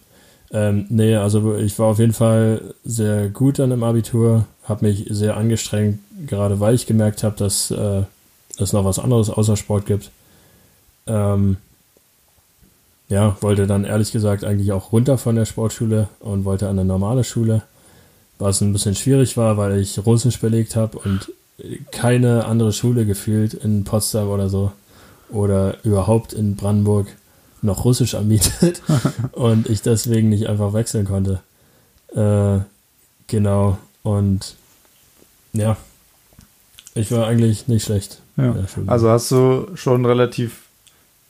[0.50, 5.06] Ähm, nee, also ich war auf jeden Fall sehr gut dann im Abitur, habe mich
[5.10, 8.02] sehr angestrengt, gerade weil ich gemerkt habe, dass äh,
[8.58, 10.10] es noch was anderes außer Sport gibt.
[11.06, 11.58] Ähm,
[13.08, 16.86] ja, wollte dann ehrlich gesagt eigentlich auch runter von der Sportschule und wollte an eine
[16.86, 17.62] normale Schule,
[18.38, 21.32] was ein bisschen schwierig war, weil ich Russisch belegt habe und
[21.90, 24.72] keine andere Schule gefühlt in Potsdam oder so
[25.30, 27.08] oder überhaupt in Brandenburg
[27.62, 28.82] noch Russisch anbietet
[29.32, 31.40] und ich deswegen nicht einfach wechseln konnte.
[32.14, 32.60] Äh,
[33.26, 34.56] genau, und
[35.52, 35.76] ja,
[36.94, 38.20] ich war eigentlich nicht schlecht.
[38.36, 38.52] Ja.
[38.52, 38.88] in der Schule.
[38.88, 40.62] Also hast du schon relativ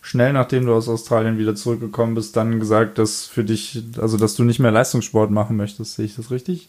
[0.03, 4.35] schnell, nachdem du aus Australien wieder zurückgekommen bist, dann gesagt, dass für dich, also dass
[4.35, 5.95] du nicht mehr Leistungssport machen möchtest.
[5.95, 6.69] Sehe ich das richtig?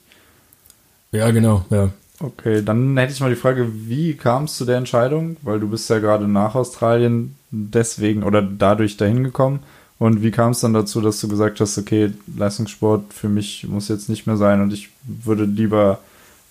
[1.11, 1.89] ja, genau, ja.
[2.21, 5.37] Okay, dann hätte ich mal die Frage, wie kam es zu der Entscheidung?
[5.41, 9.61] Weil du bist ja gerade nach Australien deswegen oder dadurch dahin gekommen.
[9.99, 13.87] Und wie kam es dann dazu, dass du gesagt hast, okay, Leistungssport für mich muss
[13.87, 15.99] jetzt nicht mehr sein und ich würde lieber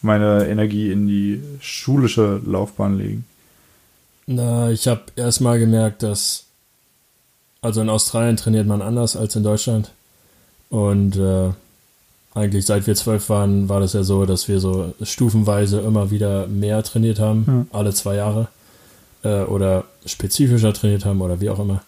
[0.02, 3.24] meine Energie in die schulische Laufbahn legen?
[4.26, 6.44] Na, ich habe erstmal gemerkt, dass
[7.60, 9.90] also in Australien trainiert man anders als in Deutschland.
[10.70, 11.50] Und äh,
[12.38, 16.46] eigentlich seit wir zwölf waren, war das ja so, dass wir so stufenweise immer wieder
[16.46, 17.78] mehr trainiert haben, Ja.
[17.78, 18.48] alle zwei Jahre.
[19.24, 21.82] Äh, oder spezifischer trainiert haben oder wie auch immer.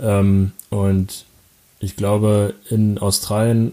[0.00, 1.24] Ähm, und
[1.78, 3.72] ich glaube, in Australien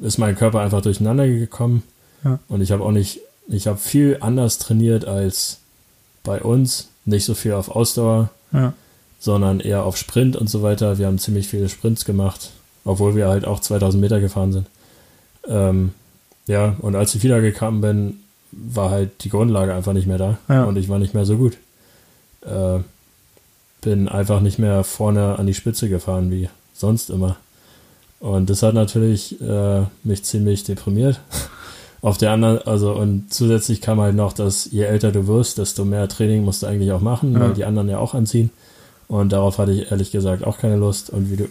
[0.00, 1.82] ist mein Körper einfach durcheinander gekommen.
[2.24, 2.38] Ja.
[2.48, 5.58] Und ich habe auch nicht, ich habe viel anders trainiert als
[6.24, 6.88] bei uns.
[7.04, 8.74] Nicht so viel auf Ausdauer, Ja.
[9.20, 10.98] sondern eher auf Sprint und so weiter.
[10.98, 12.50] Wir haben ziemlich viele Sprints gemacht,
[12.88, 14.66] obwohl wir halt auch 2000 Meter gefahren sind.
[15.46, 15.92] Ähm,
[16.46, 18.20] ja, und als ich wiedergekommen bin,
[18.50, 20.64] war halt die Grundlage einfach nicht mehr da Ja.
[20.64, 21.58] und ich war nicht mehr so gut.
[22.46, 22.78] Äh,
[23.82, 27.36] bin einfach nicht mehr vorne an die Spitze gefahren wie sonst immer.
[28.20, 31.20] Und das hat natürlich äh, mich ziemlich deprimiert.
[32.00, 35.84] Auf der anderen, also und zusätzlich kam halt noch, dass je älter du wirst, desto
[35.84, 37.40] mehr Training musst du eigentlich auch machen, ja.
[37.40, 38.50] weil die anderen ja auch anziehen.
[39.08, 41.10] Und darauf hatte ich ehrlich gesagt auch keine Lust.
[41.10, 41.48] Und wie du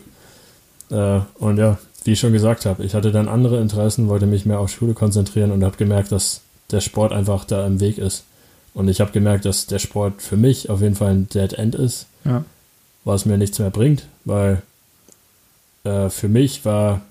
[0.90, 4.46] äh, und ja, wie ich schon gesagt habe, ich hatte dann andere Interessen, wollte mich
[4.46, 8.24] mehr auf Schule konzentrieren und habe gemerkt, dass der Sport einfach da im Weg ist.
[8.74, 11.76] Und ich habe gemerkt, dass der Sport für mich auf jeden Fall ein Dead End
[11.76, 12.44] ist, ja.
[13.04, 14.62] was mir nichts mehr bringt, weil
[15.84, 17.02] äh, für mich war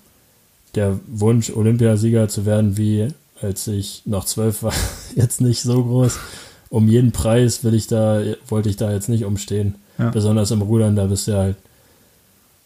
[0.75, 3.09] der Wunsch, Olympiasieger zu werden, wie
[3.41, 4.73] als ich noch zwölf war,
[5.17, 6.19] jetzt nicht so groß.
[6.69, 9.77] Um jeden Preis will ich da, wollte ich da jetzt nicht umstehen.
[9.99, 10.11] Ja.
[10.11, 11.57] Besonders im Rudern, da bist du halt,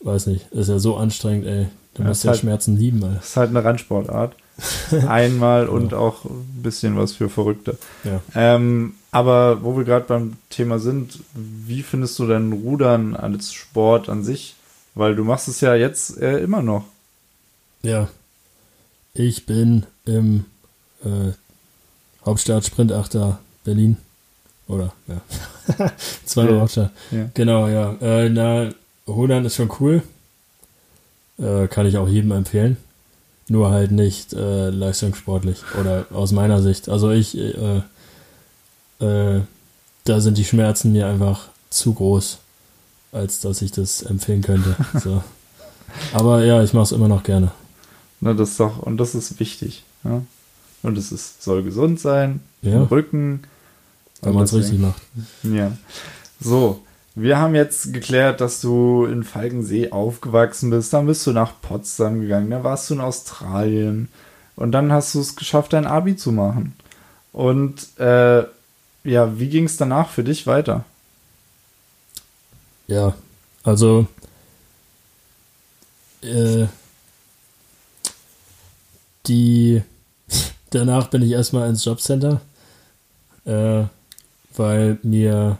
[0.00, 1.66] weiß nicht, ist ja so anstrengend, ey.
[1.94, 3.00] Du ja, musst ja halt, Schmerzen lieben.
[3.00, 4.34] Das ist halt eine Randsportart.
[5.08, 7.78] Einmal und auch ein bisschen was für Verrückte.
[8.04, 8.20] Ja.
[8.34, 14.08] Ähm, aber wo wir gerade beim Thema sind, wie findest du denn Rudern als Sport
[14.08, 14.54] an sich?
[14.94, 16.84] Weil du machst es ja jetzt äh, immer noch.
[17.82, 18.08] Ja.
[19.14, 20.44] Ich bin im
[21.04, 21.32] äh,
[22.24, 23.96] Hauptstadt Sprintachter Berlin.
[24.68, 25.90] Oder, ja.
[26.24, 26.60] Zweimal ja.
[26.60, 26.92] Hauptstadt.
[27.10, 27.30] Ja.
[27.34, 27.96] Genau, ja.
[28.00, 28.70] Äh, na,
[29.10, 30.02] Rudern ist schon cool.
[31.38, 32.76] Äh, kann ich auch jedem empfehlen.
[33.48, 35.62] Nur halt nicht äh, leistungssportlich.
[35.78, 36.88] Oder aus meiner Sicht.
[36.88, 37.82] Also ich, äh,
[39.00, 39.40] äh,
[40.04, 42.38] da sind die Schmerzen mir einfach zu groß,
[43.12, 44.76] als dass ich das empfehlen könnte.
[45.00, 45.22] So.
[46.12, 47.50] Aber ja, ich mache es immer noch gerne.
[48.20, 49.82] Na, das ist doch, und das ist wichtig.
[50.04, 50.22] Ja?
[50.82, 52.82] Und es ist, soll gesund sein, ja.
[52.84, 53.42] Rücken.
[54.22, 55.02] Wenn man es richtig macht.
[55.42, 55.72] Ja.
[56.40, 56.80] So,
[57.14, 60.92] wir haben jetzt geklärt, dass du in Falkensee aufgewachsen bist.
[60.92, 62.50] Dann bist du nach Potsdam gegangen.
[62.50, 64.08] Dann warst du in Australien.
[64.56, 66.74] Und dann hast du es geschafft, dein Abi zu machen.
[67.32, 68.44] Und äh,
[69.04, 70.84] ja, wie ging es danach für dich weiter?
[72.86, 73.14] Ja,
[73.62, 74.06] also
[76.22, 76.66] äh,
[79.26, 79.82] die
[80.70, 82.40] danach bin ich erstmal ins Jobcenter,
[83.44, 83.84] äh,
[84.56, 85.58] weil mir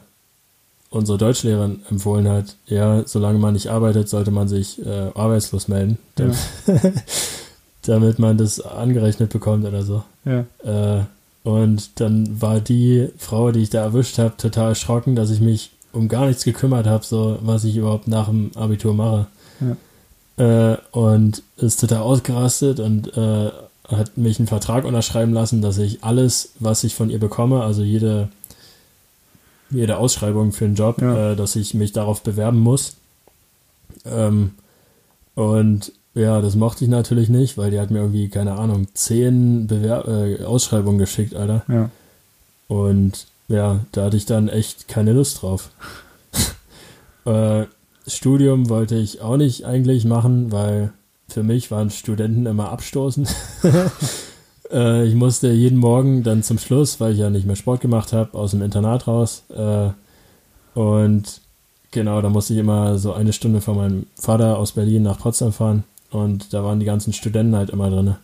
[0.90, 5.98] unsere Deutschlehrerin empfohlen hat, ja, solange man nicht arbeitet, sollte man sich äh, arbeitslos melden,
[6.16, 6.36] damit,
[6.66, 6.80] ja.
[7.82, 10.02] damit, man das angerechnet bekommt oder so.
[10.24, 10.44] Ja.
[10.64, 11.04] Äh,
[11.42, 15.70] und dann war die Frau, die ich da erwischt habe, total erschrocken, dass ich mich
[15.92, 19.26] um gar nichts gekümmert habe, so was ich überhaupt nach dem Abitur mache.
[19.60, 20.72] Ja.
[20.72, 23.50] Äh, und ist total ausgerastet und äh,
[23.88, 27.82] hat mich einen Vertrag unterschreiben lassen, dass ich alles, was ich von ihr bekomme, also
[27.82, 28.28] jede
[29.70, 31.32] jede Ausschreibung für einen Job, ja.
[31.32, 32.96] äh, dass ich mich darauf bewerben muss.
[34.04, 34.52] Ähm,
[35.34, 39.66] und ja, das mochte ich natürlich nicht, weil die hat mir irgendwie, keine Ahnung, zehn
[39.66, 41.64] Bewer äh, Ausschreibungen geschickt, Alter.
[41.68, 41.90] Ja.
[42.68, 45.70] Und ja, da hatte ich dann echt keine Lust drauf.
[47.24, 47.64] äh,
[48.06, 50.92] Studium wollte ich auch nicht eigentlich machen, weil
[51.28, 53.34] für mich waren Studenten immer abstoßend.
[54.70, 58.12] Äh, ich musste jeden Morgen dann zum Schluss, weil ich ja nicht mehr Sport gemacht
[58.12, 59.44] habe, aus dem Internat raus.
[59.50, 59.90] Äh,
[60.78, 61.40] und
[61.90, 65.52] genau, da musste ich immer so eine Stunde von meinem Vater aus Berlin nach Potsdam
[65.52, 65.84] fahren.
[66.10, 68.16] Und da waren die ganzen Studenten halt immer drin.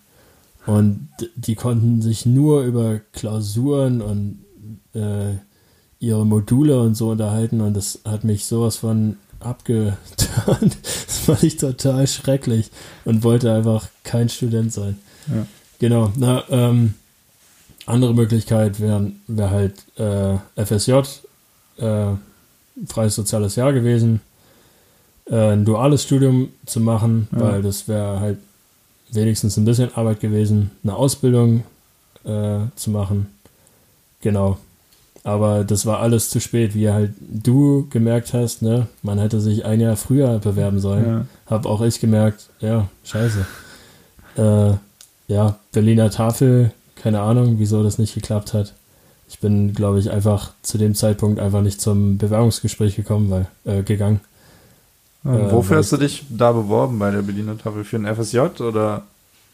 [0.66, 4.38] Und die konnten sich nur über Klausuren und
[4.94, 5.36] äh,
[6.00, 7.60] ihre Module und so unterhalten.
[7.60, 9.96] Und das hat mich sowas von abgetan.
[11.06, 12.70] Das fand ich total schrecklich
[13.04, 14.98] und wollte einfach kein Student sein.
[15.26, 15.46] Ja.
[15.78, 16.94] Genau, na, ähm,
[17.86, 20.92] andere Möglichkeit wäre wär halt äh, FSJ,
[21.78, 22.06] äh,
[22.86, 24.20] freies soziales Jahr gewesen,
[25.30, 27.40] äh, ein duales Studium zu machen, ja.
[27.40, 28.38] weil das wäre halt
[29.10, 31.62] wenigstens ein bisschen Arbeit gewesen, eine Ausbildung
[32.24, 33.28] äh, zu machen.
[34.20, 34.58] Genau.
[35.22, 38.86] Aber das war alles zu spät, wie halt du gemerkt hast, ne?
[39.02, 41.04] Man hätte sich ein Jahr früher bewerben sollen.
[41.04, 41.26] Ja.
[41.46, 43.46] Hab auch ich gemerkt, ja, scheiße.
[44.36, 44.74] Äh,
[45.28, 48.74] ja, Berliner Tafel, keine Ahnung, wieso das nicht geklappt hat.
[49.28, 53.82] Ich bin, glaube ich, einfach zu dem Zeitpunkt einfach nicht zum Bewerbungsgespräch gekommen, weil, äh,
[53.82, 54.20] gegangen.
[55.24, 57.84] Ja, äh, wofür hast du dich da beworben bei der Berliner Tafel?
[57.84, 59.02] Für ein FSJ oder?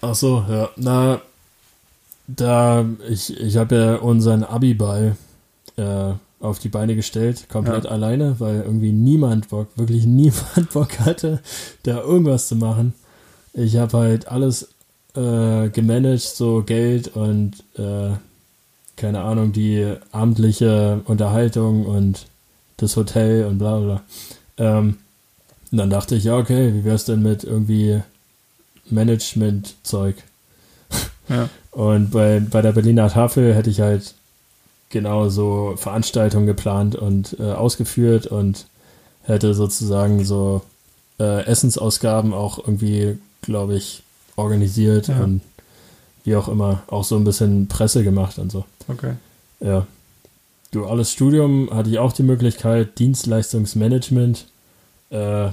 [0.03, 0.69] Ach so, ja.
[0.77, 1.21] Na,
[2.27, 5.17] da, ich, ich habe ja unseren Abi-Ball
[5.77, 7.91] äh, auf die Beine gestellt, komplett ja.
[7.91, 11.41] alleine, weil irgendwie niemand Bock, wirklich niemand Bock hatte,
[11.85, 12.95] da irgendwas zu machen.
[13.55, 14.69] Ich habe halt alles
[15.15, 18.17] äh, gemanagt, so Geld und äh,
[18.97, 22.27] keine Ahnung, die abendliche Unterhaltung und
[22.77, 24.03] das Hotel und bla bla.
[24.59, 24.99] Ähm,
[25.71, 28.03] und dann dachte ich, ja, okay, wie wär's denn mit irgendwie
[28.91, 30.17] Management-Zeug?
[31.29, 31.49] Ja.
[31.71, 34.15] Und bei, bei der Berliner Tafel hätte ich halt
[34.91, 38.67] genau so Veranstaltungen geplant und äh, ausgeführt und
[39.23, 40.63] hätte sozusagen so
[41.19, 44.03] äh, Essensausgaben auch irgendwie, glaube ich,
[44.37, 45.23] organisiert ja.
[45.23, 45.41] und
[46.25, 48.65] wie auch immer, auch so ein bisschen Presse gemacht und so.
[48.89, 49.15] Okay.
[49.61, 49.87] Ja.
[50.71, 54.47] Duales Studium hatte ich auch die Möglichkeit, Dienstleistungsmanagement.
[55.11, 55.49] Äh,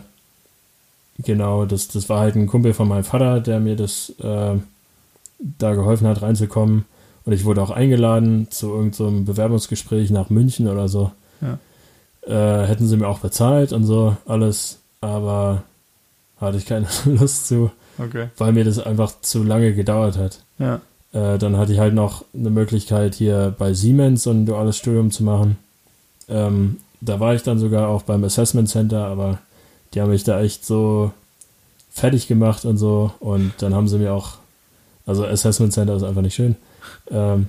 [1.18, 4.56] genau, das, das war halt ein Kumpel von meinem Vater, der mir das äh,
[5.40, 6.86] da geholfen hat, reinzukommen.
[7.26, 11.12] Und ich wurde auch eingeladen zu irgendeinem so Bewerbungsgespräch nach München oder so.
[11.42, 11.60] Ja.
[12.22, 15.64] Äh, hätten sie mir auch bezahlt und so alles, aber
[16.40, 18.30] hatte ich keine Lust zu, Okay.
[18.38, 20.42] weil mir das einfach zu lange gedauert hat.
[20.58, 20.82] Ja.
[21.12, 25.12] Äh, dann hatte ich halt noch eine Möglichkeit, hier bei Siemens so ein duales Studium
[25.12, 25.58] zu machen.
[26.30, 29.40] Ähm, da war ich dann sogar auch beim Assessment Center, aber
[29.94, 31.12] die haben mich da echt so
[31.92, 33.12] fertig gemacht und so.
[33.20, 34.38] Und dann haben sie mir auch,
[35.06, 36.56] also Assessment Center ist einfach nicht schön.
[37.10, 37.48] Ähm,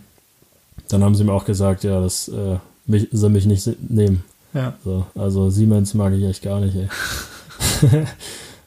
[0.88, 4.24] dann haben sie mir auch gesagt, ja, das äh, mich, soll mich nicht nehmen.
[4.52, 4.74] Ja.
[4.84, 6.88] So, also Siemens mag ich echt gar nicht, ey.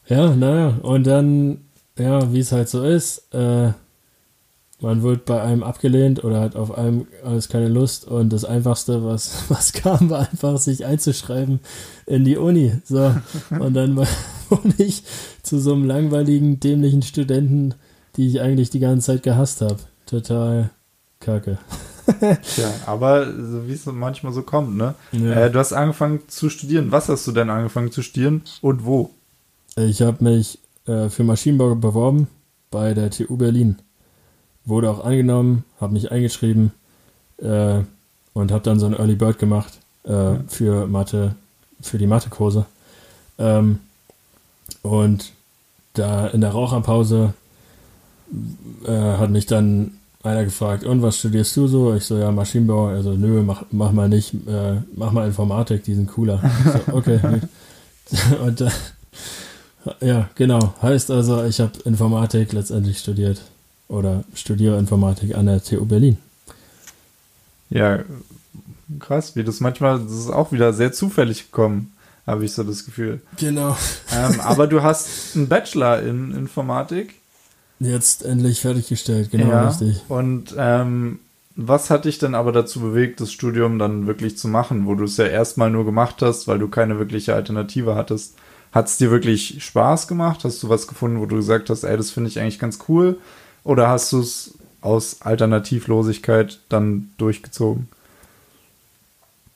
[0.07, 1.57] ja, naja, und dann,
[1.97, 3.71] ja, wie es halt so ist, äh,
[4.81, 9.03] man wird bei einem abgelehnt oder hat auf einem alles keine Lust und das Einfachste,
[9.05, 11.59] was, was kam, war einfach sich einzuschreiben
[12.05, 12.73] in die Uni.
[12.83, 13.15] So,
[13.59, 14.07] und dann war-
[14.49, 15.03] wurde ich
[15.41, 17.75] zu so einem langweiligen, dämlichen Studenten,
[18.17, 19.77] die ich eigentlich die ganze Zeit gehasst habe.
[20.05, 20.69] Total
[21.19, 21.57] kacke.
[22.19, 24.93] Tja, aber so wie es manchmal so kommt, ne?
[25.13, 25.45] Ja.
[25.45, 26.91] Äh, du hast angefangen zu studieren.
[26.91, 29.11] Was hast du denn angefangen zu studieren und wo?
[29.77, 32.27] Ich habe mich äh, für Maschinenbau beworben
[32.71, 33.77] bei der TU Berlin.
[34.65, 36.71] Wurde auch angenommen, habe mich eingeschrieben
[37.37, 37.81] äh,
[38.33, 39.73] und habe dann so ein Early Bird gemacht
[40.03, 41.35] äh, für Mathe,
[41.81, 42.65] für die Mathekurse.
[43.37, 43.79] Ähm,
[44.81, 45.31] und
[45.93, 47.33] da in der Raucherpause
[48.85, 49.91] äh, hat mich dann
[50.23, 51.93] einer gefragt, und was studierst du so?
[51.93, 52.87] Ich so, ja, Maschinenbau.
[52.87, 56.41] Also, nö, mach, mach mal nicht, äh, mach mal Informatik, die sind cooler.
[56.63, 57.41] So, okay, gut.
[58.45, 58.69] Und äh,
[60.01, 60.73] ja, genau.
[60.81, 63.41] Heißt also, ich habe Informatik letztendlich studiert.
[63.87, 66.17] Oder studiere Informatik an der TU Berlin.
[67.69, 67.99] Ja,
[68.99, 71.93] krass, wie das manchmal, das ist auch wieder sehr zufällig gekommen,
[72.25, 73.21] habe ich so das Gefühl.
[73.37, 73.77] Genau.
[74.15, 77.15] ähm, aber du hast einen Bachelor in Informatik.
[77.79, 79.67] Jetzt endlich fertiggestellt, genau ja.
[79.67, 80.01] richtig.
[80.07, 81.19] Und ähm,
[81.55, 85.03] was hat dich denn aber dazu bewegt, das Studium dann wirklich zu machen, wo du
[85.03, 88.35] es ja erstmal nur gemacht hast, weil du keine wirkliche Alternative hattest?
[88.73, 90.43] Hat es dir wirklich Spaß gemacht?
[90.43, 93.17] Hast du was gefunden, wo du gesagt hast, ey, das finde ich eigentlich ganz cool?
[93.63, 97.87] Oder hast du es aus Alternativlosigkeit dann durchgezogen?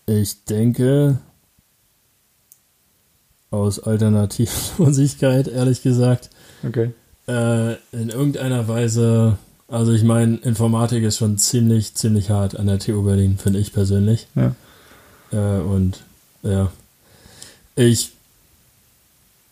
[0.05, 1.17] Ich denke,
[3.51, 6.29] aus Alternativlosigkeit, ehrlich gesagt,
[6.65, 6.91] Okay.
[7.27, 9.37] äh, in irgendeiner Weise,
[9.67, 13.73] also ich meine, Informatik ist schon ziemlich, ziemlich hart an der TU Berlin, finde ich
[13.73, 14.27] persönlich.
[14.35, 14.55] Ja.
[15.31, 16.03] Äh, und
[16.43, 16.71] ja,
[17.75, 18.13] ich,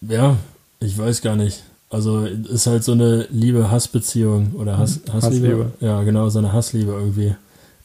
[0.10, 0.38] ja,
[0.80, 1.64] ich weiß gar nicht.
[1.90, 5.48] Also ist halt so eine Liebe-Hass-Beziehung oder Hass, Hassliebe.
[5.48, 5.72] Hassliebe.
[5.80, 7.36] Ja, genau, so eine Hassliebe irgendwie.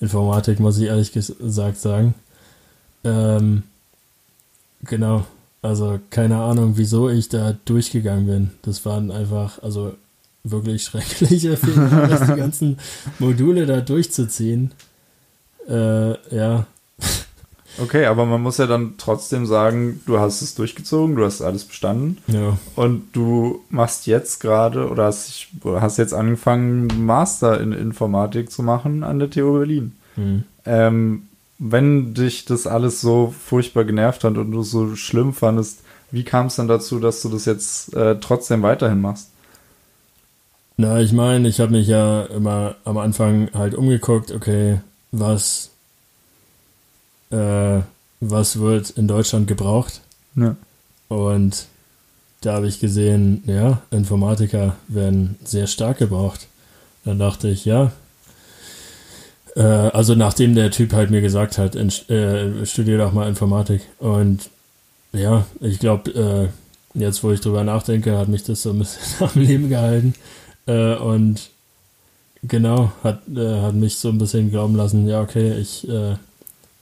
[0.00, 2.14] Informatik, muss ich ehrlich gesagt sagen.
[3.04, 3.64] Ähm,
[4.82, 5.26] genau,
[5.62, 8.50] also keine Ahnung, wieso ich da durchgegangen bin.
[8.62, 9.94] Das waren einfach, also
[10.42, 12.78] wirklich schreckliche Fehler, die ganzen
[13.18, 14.72] Module da durchzuziehen.
[15.68, 16.66] Äh, ja,
[17.80, 21.64] Okay, aber man muss ja dann trotzdem sagen, du hast es durchgezogen, du hast alles
[21.64, 22.58] bestanden ja.
[22.76, 28.62] und du machst jetzt gerade oder hast, dich- hast jetzt angefangen, Master in Informatik zu
[28.62, 29.92] machen an der TU Berlin.
[30.16, 30.44] Hm.
[30.66, 31.22] Ähm,
[31.58, 36.24] wenn dich das alles so furchtbar genervt hat und du es so schlimm fandest, wie
[36.24, 39.28] kam es dann dazu, dass du das jetzt äh, trotzdem weiterhin machst?
[40.76, 44.80] Na, ich meine, ich habe mich ja immer am Anfang halt umgeguckt, okay,
[45.12, 45.70] was,
[47.30, 47.80] äh,
[48.20, 50.00] was wird in Deutschland gebraucht?
[50.36, 50.56] Ja.
[51.08, 51.66] Und
[52.42, 56.46] da habe ich gesehen, ja, Informatiker werden sehr stark gebraucht.
[57.04, 57.92] Dann dachte ich, ja,
[59.56, 63.82] äh, also nachdem der Typ halt mir gesagt hat, in, äh, studier doch mal Informatik.
[63.98, 64.50] Und
[65.12, 66.10] ja, ich glaube,
[66.94, 70.14] äh, jetzt wo ich drüber nachdenke, hat mich das so ein bisschen am Leben gehalten.
[70.66, 71.50] Äh, und
[72.42, 76.16] genau, hat, äh, hat mich so ein bisschen glauben lassen, ja, okay, ich äh,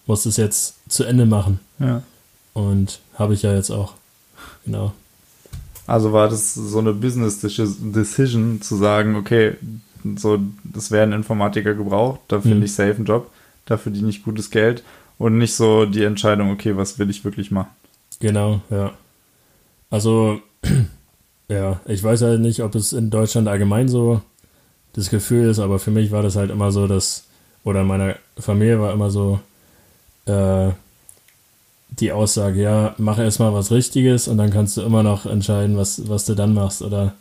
[0.09, 1.61] muss das jetzt zu Ende machen.
[1.79, 2.03] ja.
[2.55, 3.93] Und habe ich ja jetzt auch.
[4.65, 4.93] Genau.
[5.87, 9.55] Also war das so eine Business Decision zu sagen, okay,
[10.17, 12.63] so, das werden Informatiker gebraucht, da finde Mhm.
[12.65, 13.31] ich safe einen Job,
[13.67, 14.83] da verdiene ich gutes Geld
[15.19, 17.71] und nicht so die Entscheidung, okay, was will ich wirklich machen.
[18.21, 18.93] Genau, ja.
[19.91, 20.41] Also,
[21.49, 24.21] ja, ich weiß halt nicht, ob es in Deutschland allgemein so
[24.95, 27.25] das Gefühl ist, aber für mich war das halt immer so, dass,
[27.65, 29.41] oder in meiner Familie war immer so,
[30.29, 30.70] äh,
[32.01, 36.09] die Aussage, ja, mach erstmal was Richtiges und dann kannst du immer noch entscheiden, was,
[36.09, 36.83] was du dann machst.
[36.83, 37.14] Oder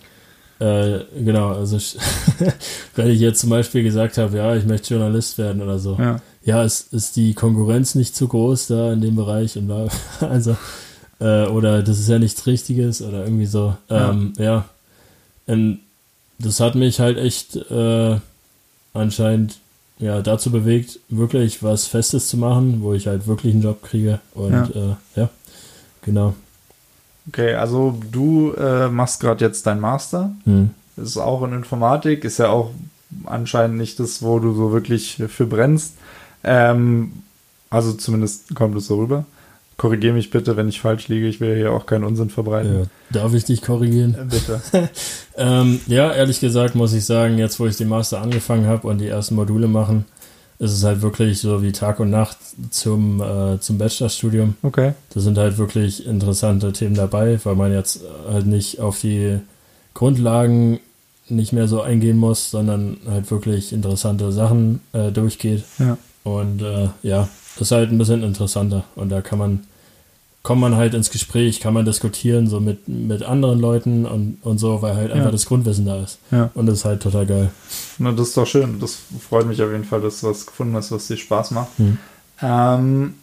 [0.59, 1.77] Äh, genau, also
[2.95, 6.19] wenn ich jetzt zum Beispiel gesagt habe, ja, ich möchte Journalist werden oder so, Ja.
[6.43, 9.87] ja, ist, ist die Konkurrenz nicht zu groß da in dem Bereich und bla,
[10.19, 10.57] also
[11.19, 13.77] äh, oder das ist ja nichts Richtiges oder irgendwie so.
[13.91, 14.65] Ähm, ja.
[15.45, 15.79] Und
[16.39, 18.17] das hat mich halt echt äh,
[18.95, 19.57] anscheinend
[19.99, 24.19] ja dazu bewegt, wirklich was Festes zu machen, wo ich halt wirklich einen Job kriege
[24.33, 24.65] und Ja.
[24.65, 25.29] äh, ja
[26.01, 26.33] genau.
[27.27, 30.31] Okay, also du äh, machst gerade jetzt dein Master.
[30.45, 30.69] Hm.
[30.95, 32.71] Ist auch in Informatik, ist ja auch
[33.25, 35.93] anscheinend nicht das, wo du so wirklich für brennst.
[36.43, 37.11] Ähm,
[37.69, 39.25] also zumindest kommt es so rüber.
[39.77, 41.27] Korrigiere mich bitte, wenn ich falsch liege.
[41.27, 42.79] Ich will hier auch keinen Unsinn verbreiten.
[42.79, 44.15] Ja, darf ich dich korrigieren?
[44.15, 44.61] Äh, bitte.
[45.39, 48.97] Ähm, ja, ehrlich gesagt muss ich sagen, jetzt wo ich den Master angefangen habe und
[48.97, 50.05] die ersten Module machen,
[50.57, 52.37] ist es halt wirklich so wie Tag und Nacht
[52.71, 54.55] zum, äh, zum Bachelorstudium.
[54.63, 54.93] Okay.
[55.13, 59.37] Da sind halt wirklich interessante Themen dabei, weil man jetzt halt nicht auf die
[59.93, 60.79] Grundlagen
[61.29, 65.65] nicht mehr so eingehen muss, sondern halt wirklich interessante Sachen äh, durchgeht.
[65.77, 65.97] Ja.
[66.23, 67.29] Und äh, ja,
[67.61, 68.83] ist halt ein bisschen interessanter.
[68.95, 69.63] Und da kann man,
[70.43, 74.57] kommt man halt ins Gespräch, kann man diskutieren, so mit, mit anderen Leuten und, und
[74.57, 75.15] so, weil halt Ja.
[75.15, 76.19] einfach das Grundwissen da ist.
[76.31, 76.49] Ja.
[76.53, 77.51] Und das ist halt total geil.
[77.97, 78.79] Na, das ist doch schön.
[78.79, 78.97] Das
[79.27, 81.69] freut mich auf jeden Fall, dass du was gefunden hast, was dir Spaß macht.
[81.77, 81.97] Hm.
[82.41, 83.13] Ähm,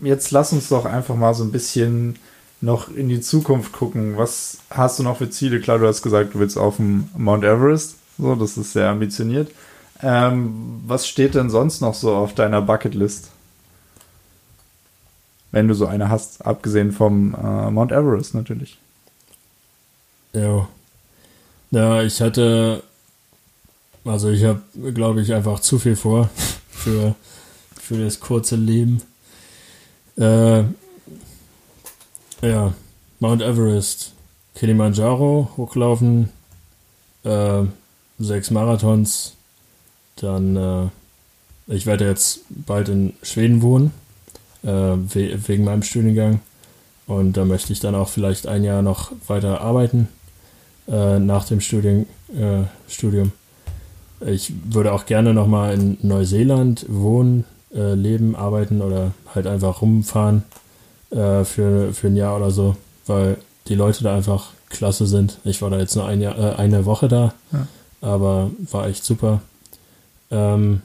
[0.00, 2.16] jetzt lass uns doch einfach mal so ein bisschen
[2.60, 4.16] noch in die Zukunft gucken.
[4.16, 5.60] Was hast du noch für Ziele?
[5.60, 7.96] Klar, du hast gesagt, du willst auf dem Mount Everest.
[8.18, 9.50] So, das ist sehr ambitioniert.
[10.02, 13.28] Ähm, was steht denn sonst noch so auf deiner Bucketlist?
[15.52, 18.78] Wenn du so eine hast, abgesehen vom äh, Mount Everest natürlich.
[20.32, 20.68] Ja.
[21.70, 22.82] Ja, ich hatte,
[24.04, 26.30] also ich habe, glaube ich, einfach zu viel vor
[26.68, 27.14] für,
[27.76, 29.02] für das kurze Leben.
[30.16, 30.64] Äh,
[32.42, 32.74] ja,
[33.20, 34.12] Mount Everest,
[34.54, 36.30] Kilimanjaro hochlaufen,
[37.24, 37.62] äh,
[38.18, 39.34] sechs Marathons,
[40.16, 40.88] dann, äh,
[41.66, 43.92] ich werde jetzt bald in Schweden wohnen,
[44.66, 46.40] äh, we wegen meinem Studiengang.
[47.06, 50.08] Und da möchte ich dann auch vielleicht ein Jahr noch weiter arbeiten
[50.88, 52.06] äh, nach dem Studien,
[52.36, 53.32] äh, Studium.
[54.20, 57.44] Ich würde auch gerne nochmal in Neuseeland wohnen,
[57.74, 60.42] äh, leben, arbeiten oder halt einfach rumfahren
[61.10, 63.36] äh, für, für ein Jahr oder so, weil
[63.68, 65.38] die Leute da einfach klasse sind.
[65.44, 67.66] Ich war da jetzt nur ein Jahr, äh, eine Woche da, Ja.
[68.00, 69.42] aber war echt super.
[70.30, 70.80] Ähm,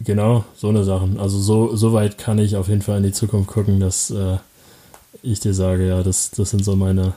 [0.00, 1.18] genau, so eine Sachen.
[1.18, 4.38] Also so, so weit kann ich auf jeden Fall in die Zukunft gucken, dass äh,
[5.22, 7.14] ich dir sage, ja, das, das sind so meine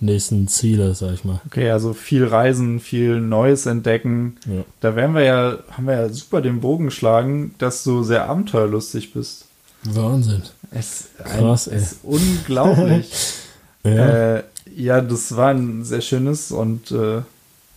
[0.00, 1.40] nächsten Ziele, sag ich mal.
[1.46, 4.36] Okay, also viel Reisen, viel Neues entdecken.
[4.46, 4.64] Ja.
[4.80, 9.12] Da werden wir ja, haben wir ja super den Bogen geschlagen, dass du sehr abenteuerlustig
[9.12, 9.46] bist.
[9.84, 10.42] Wahnsinn.
[10.70, 13.10] Es, Krass, ein, es ist unglaublich.
[13.84, 14.42] Ja, äh,
[14.74, 17.22] ja, das war ein sehr schönes und äh,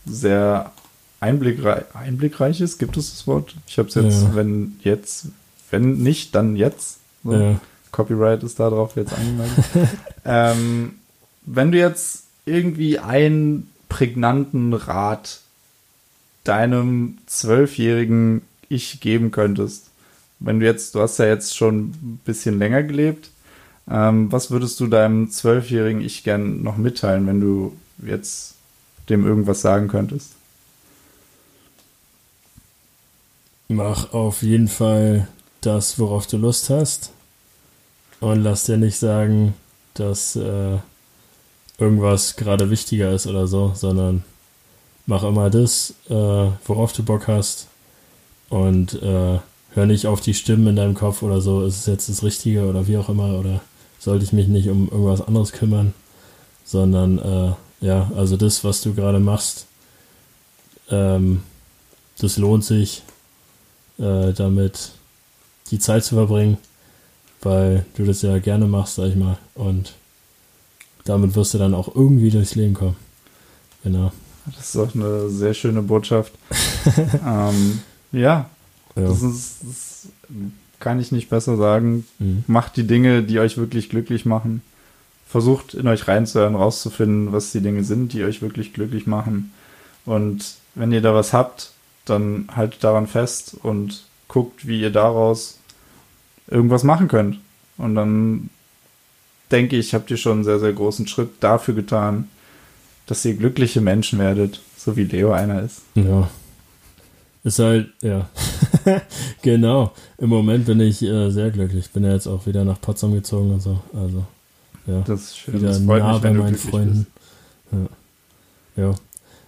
[0.05, 0.71] sehr
[1.21, 3.55] einblickreich, einblickreiches, gibt es das Wort?
[3.67, 4.35] Ich habe es jetzt, Ja.
[4.35, 5.27] wenn jetzt,
[5.69, 6.97] wenn nicht, dann jetzt.
[7.23, 7.33] So.
[7.33, 7.59] ja.
[7.91, 9.65] Copyright ist da drauf jetzt angemeldet.
[10.25, 10.93] ähm,
[11.45, 15.41] wenn du jetzt irgendwie einen prägnanten Rat
[16.43, 19.87] deinem zwölfjährigen Ich geben könntest,
[20.39, 23.29] wenn du jetzt, du hast ja jetzt schon ein bisschen länger gelebt,
[23.89, 28.55] ähm, was würdest du deinem zwölfjährigen Ich gern noch mitteilen, wenn du jetzt
[29.09, 30.31] dem irgendwas sagen könntest?
[33.71, 35.29] Mach auf jeden Fall
[35.61, 37.13] das, worauf du Lust hast.
[38.19, 39.53] Und lass dir nicht sagen,
[39.93, 40.77] dass äh,
[41.77, 44.25] irgendwas gerade wichtiger ist oder so, sondern
[45.05, 46.13] mach immer das, äh,
[46.65, 47.67] worauf du Bock hast.
[48.49, 52.09] Und äh, hör nicht auf die Stimmen in deinem Kopf oder so, ist es jetzt
[52.09, 53.61] das Richtige oder wie auch immer, oder
[53.99, 55.93] sollte ich mich nicht um irgendwas anderes kümmern,
[56.65, 57.53] sondern äh,
[57.85, 59.65] ja, also das, was du gerade machst,
[60.89, 61.43] ähm,
[62.19, 63.03] das lohnt sich,
[64.01, 64.91] äh, damit
[65.69, 66.57] die Zeit zu verbringen,
[67.41, 69.37] weil du das ja gerne machst, sag ich mal.
[69.55, 69.93] Und
[71.05, 72.95] damit wirst du dann auch irgendwie durchs Leben kommen.
[73.83, 74.11] Genau.
[74.55, 76.33] Das ist auch eine sehr schöne Botschaft.
[77.25, 77.79] ähm,
[78.11, 78.49] ja,
[78.95, 79.01] Ja.
[79.03, 80.07] das, ist, das
[80.79, 82.05] kann ich nicht besser sagen.
[82.19, 82.43] Mhm.
[82.47, 84.61] Macht die Dinge, die euch wirklich glücklich machen.
[85.27, 89.53] Versucht in euch reinzuhören, rauszufinden, was die Dinge sind, die euch wirklich glücklich machen.
[90.05, 90.43] Und
[90.75, 91.70] wenn ihr da was habt,
[92.05, 95.59] dann haltet daran fest und guckt, wie ihr daraus
[96.47, 97.39] irgendwas machen könnt.
[97.77, 98.49] Und dann
[99.51, 102.29] denke ich, habt ihr schon einen sehr, sehr großen Schritt dafür getan,
[103.05, 105.81] dass ihr glückliche Menschen werdet, so wie Leo einer ist.
[105.95, 106.29] Ja.
[107.43, 108.29] Ist halt, ja.
[109.41, 109.93] genau.
[110.17, 111.89] Im Moment bin ich äh, sehr glücklich.
[111.89, 113.81] Bin ja jetzt auch wieder nach Potsdam gezogen und so.
[113.93, 114.25] Also,
[114.85, 115.01] ja.
[115.01, 115.55] Das ist schön.
[115.55, 117.07] wieder das freut nah mich, bei meinen Freunden.
[117.71, 118.83] Ja.
[118.83, 118.95] ja.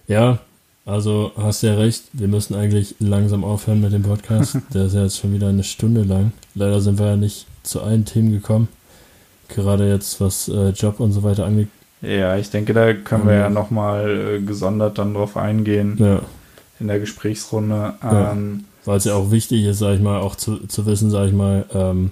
[0.06, 0.38] Ja,
[0.86, 4.58] also hast ja recht, wir müssen eigentlich langsam aufhören mit dem Podcast.
[4.74, 6.32] Der ist ja jetzt schon wieder eine Stunde lang.
[6.54, 8.68] Leider sind wir ja nicht zu allen Themen gekommen.
[9.48, 11.68] Gerade jetzt, was äh, Job und so weiter angeht.
[12.02, 16.20] Ja, ich denke, da können wir ja nochmal äh, gesondert dann drauf eingehen Ja,
[16.80, 17.94] in der Gesprächsrunde.
[18.02, 18.32] Ja.
[18.32, 21.28] Ähm, weil es ja auch wichtig ist, sag ich mal, auch zu, zu wissen, sag
[21.28, 22.10] ich mal, ähm,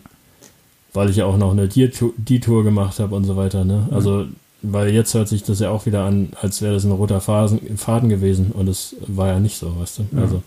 [0.95, 3.89] weil ich ja auch noch eine Die-Tour die Tour gemacht habe und so weiter, ne?
[3.91, 4.27] Also,
[4.63, 7.77] weil jetzt hört sich das ja auch wieder an, als wäre das ein roter Phasen,
[7.77, 10.07] Faden gewesen und es war ja nicht so, weißt du?
[10.13, 10.23] Ja.
[10.23, 10.43] Also,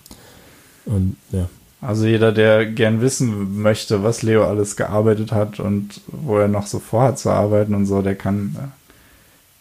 [0.86, 1.49] und ja,
[1.82, 6.68] Also jeder, der gern wissen möchte, was Leo alles gearbeitet hat und wo er noch
[6.68, 8.68] so vorhat zu arbeiten und so, der kann äh,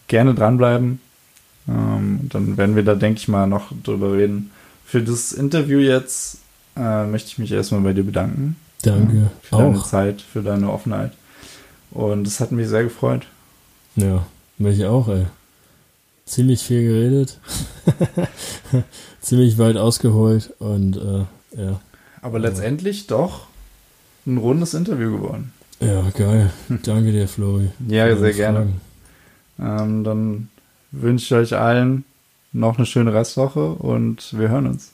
[0.09, 1.01] gerne dranbleiben.
[1.69, 4.51] Ähm, dann werden wir da, denke ich mal, noch drüber reden.
[4.85, 6.39] Für das Interview jetzt
[6.77, 8.57] äh, möchte ich mich erstmal bei dir bedanken.
[8.83, 9.31] danke.
[9.43, 9.87] Für deine auch.
[9.87, 11.13] Zeit, für deine Offenheit.
[11.91, 13.23] Und es hat mich sehr gefreut.
[13.97, 14.27] Ja,
[14.59, 15.27] mich auch, ey.
[16.27, 17.39] Ziemlich viel geredet.
[19.21, 21.81] Ziemlich weit ausgeholt und äh, ja.
[22.23, 23.47] Aber letztendlich doch
[24.27, 25.53] ein rundes Interview geworden.
[25.81, 26.51] Ja, geil.
[26.83, 27.71] Danke dir, Flori.
[27.89, 28.69] Ja, sehr gerne.
[29.59, 30.49] Ähm, dann
[30.93, 32.05] wünsche ich euch allen
[32.53, 34.93] noch eine schöne Restwoche und wir hören uns.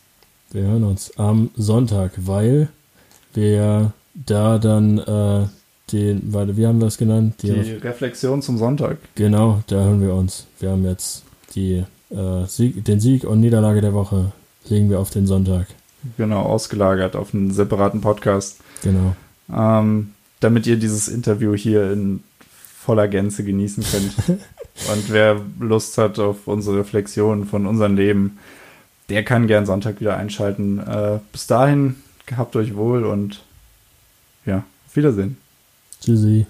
[0.50, 2.68] Wir hören uns am Sonntag, weil
[3.34, 5.46] wir da dann äh,
[5.93, 7.36] den, warte, wie haben wir es genannt?
[7.43, 8.99] Die Reflexion zum Sonntag.
[9.14, 10.47] genau, da hören wir uns.
[10.59, 11.24] Wir haben jetzt
[11.55, 14.32] die, äh, Sieg, den Sieg und Niederlage der Woche
[14.68, 15.66] legen wir auf den Sonntag.
[16.16, 18.61] Genau, ausgelagert auf einen separaten Podcast.
[18.82, 19.14] Genau.
[19.55, 22.22] Ähm, damit ihr dieses Interview hier in
[22.80, 24.41] voller Gänze genießen könnt.
[24.91, 28.38] und wer Lust hat auf unsere Reflexionen von unserem Leben,
[29.11, 30.78] der kann gern Sonntag wieder einschalten.
[30.78, 33.43] Äh, bis dahin, gehabt euch wohl und
[34.47, 35.36] ja, auf Wiedersehen.
[36.01, 36.46] 就是一。